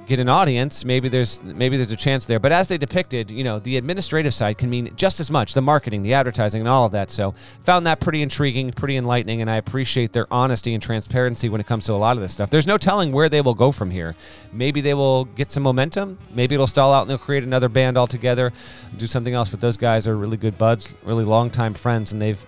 [0.07, 2.39] get an audience maybe there's maybe there's a chance there.
[2.39, 5.61] But as they depicted you know the administrative side can mean just as much the
[5.61, 7.11] marketing the advertising and all of that.
[7.11, 11.59] So found that pretty intriguing pretty enlightening and i appreciate their honesty and transparency when
[11.59, 12.49] it comes to a lot of this stuff.
[12.49, 14.15] There's no telling where they will go from here.
[14.53, 16.17] Maybe they will get some momentum.
[16.33, 18.53] Maybe it'll stall out and they'll create another band altogether
[18.97, 19.49] do something else.
[19.49, 22.43] But those guys are really good buds really longtime friends and they've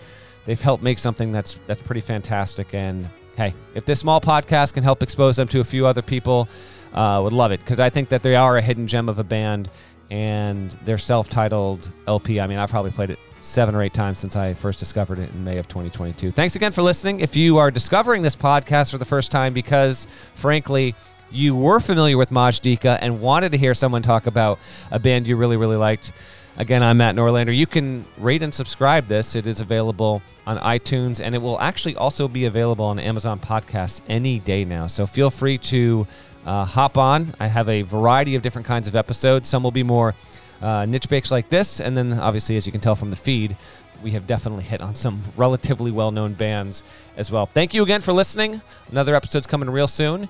[0.46, 2.74] they've helped make something that's that's pretty fantastic.
[2.74, 6.48] And hey if this small podcast can help expose them to a few other people
[6.94, 9.24] uh, would love it because I think that they are a hidden gem of a
[9.24, 9.70] band
[10.10, 12.40] and their self-titled LP.
[12.40, 15.30] I mean, I've probably played it seven or eight times since I first discovered it
[15.30, 16.32] in May of 2022.
[16.32, 17.20] Thanks again for listening.
[17.20, 20.96] If you are discovering this podcast for the first time because, frankly,
[21.32, 24.60] you were familiar with Majdeeka and wanted to hear someone talk about
[24.92, 26.12] a band you really, really liked,
[26.60, 27.56] Again, I'm Matt Norlander.
[27.56, 29.34] You can rate and subscribe this.
[29.34, 34.02] It is available on iTunes and it will actually also be available on Amazon Podcasts
[34.10, 34.88] any day now.
[34.88, 36.06] So feel free to
[36.50, 37.36] uh, hop on.
[37.40, 39.48] I have a variety of different kinds of episodes.
[39.48, 40.16] Some will be more
[40.62, 43.56] uh, niche bakes like this, and then obviously, as you can tell from the feed,
[44.02, 46.84] we have definitely hit on some relatively well-known bands
[47.18, 47.46] as well.
[47.46, 48.64] Thank you again for listening.
[48.90, 50.28] Another episode's coming real soon.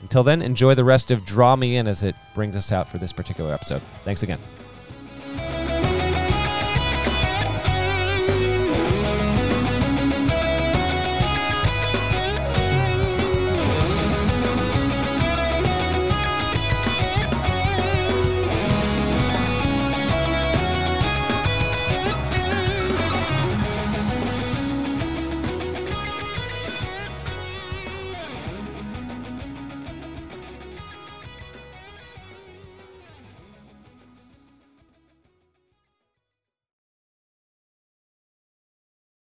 [0.00, 2.96] Until then, enjoy the rest of Draw Me In as it brings us out for
[2.96, 3.82] this particular episode.
[4.04, 4.38] Thanks again.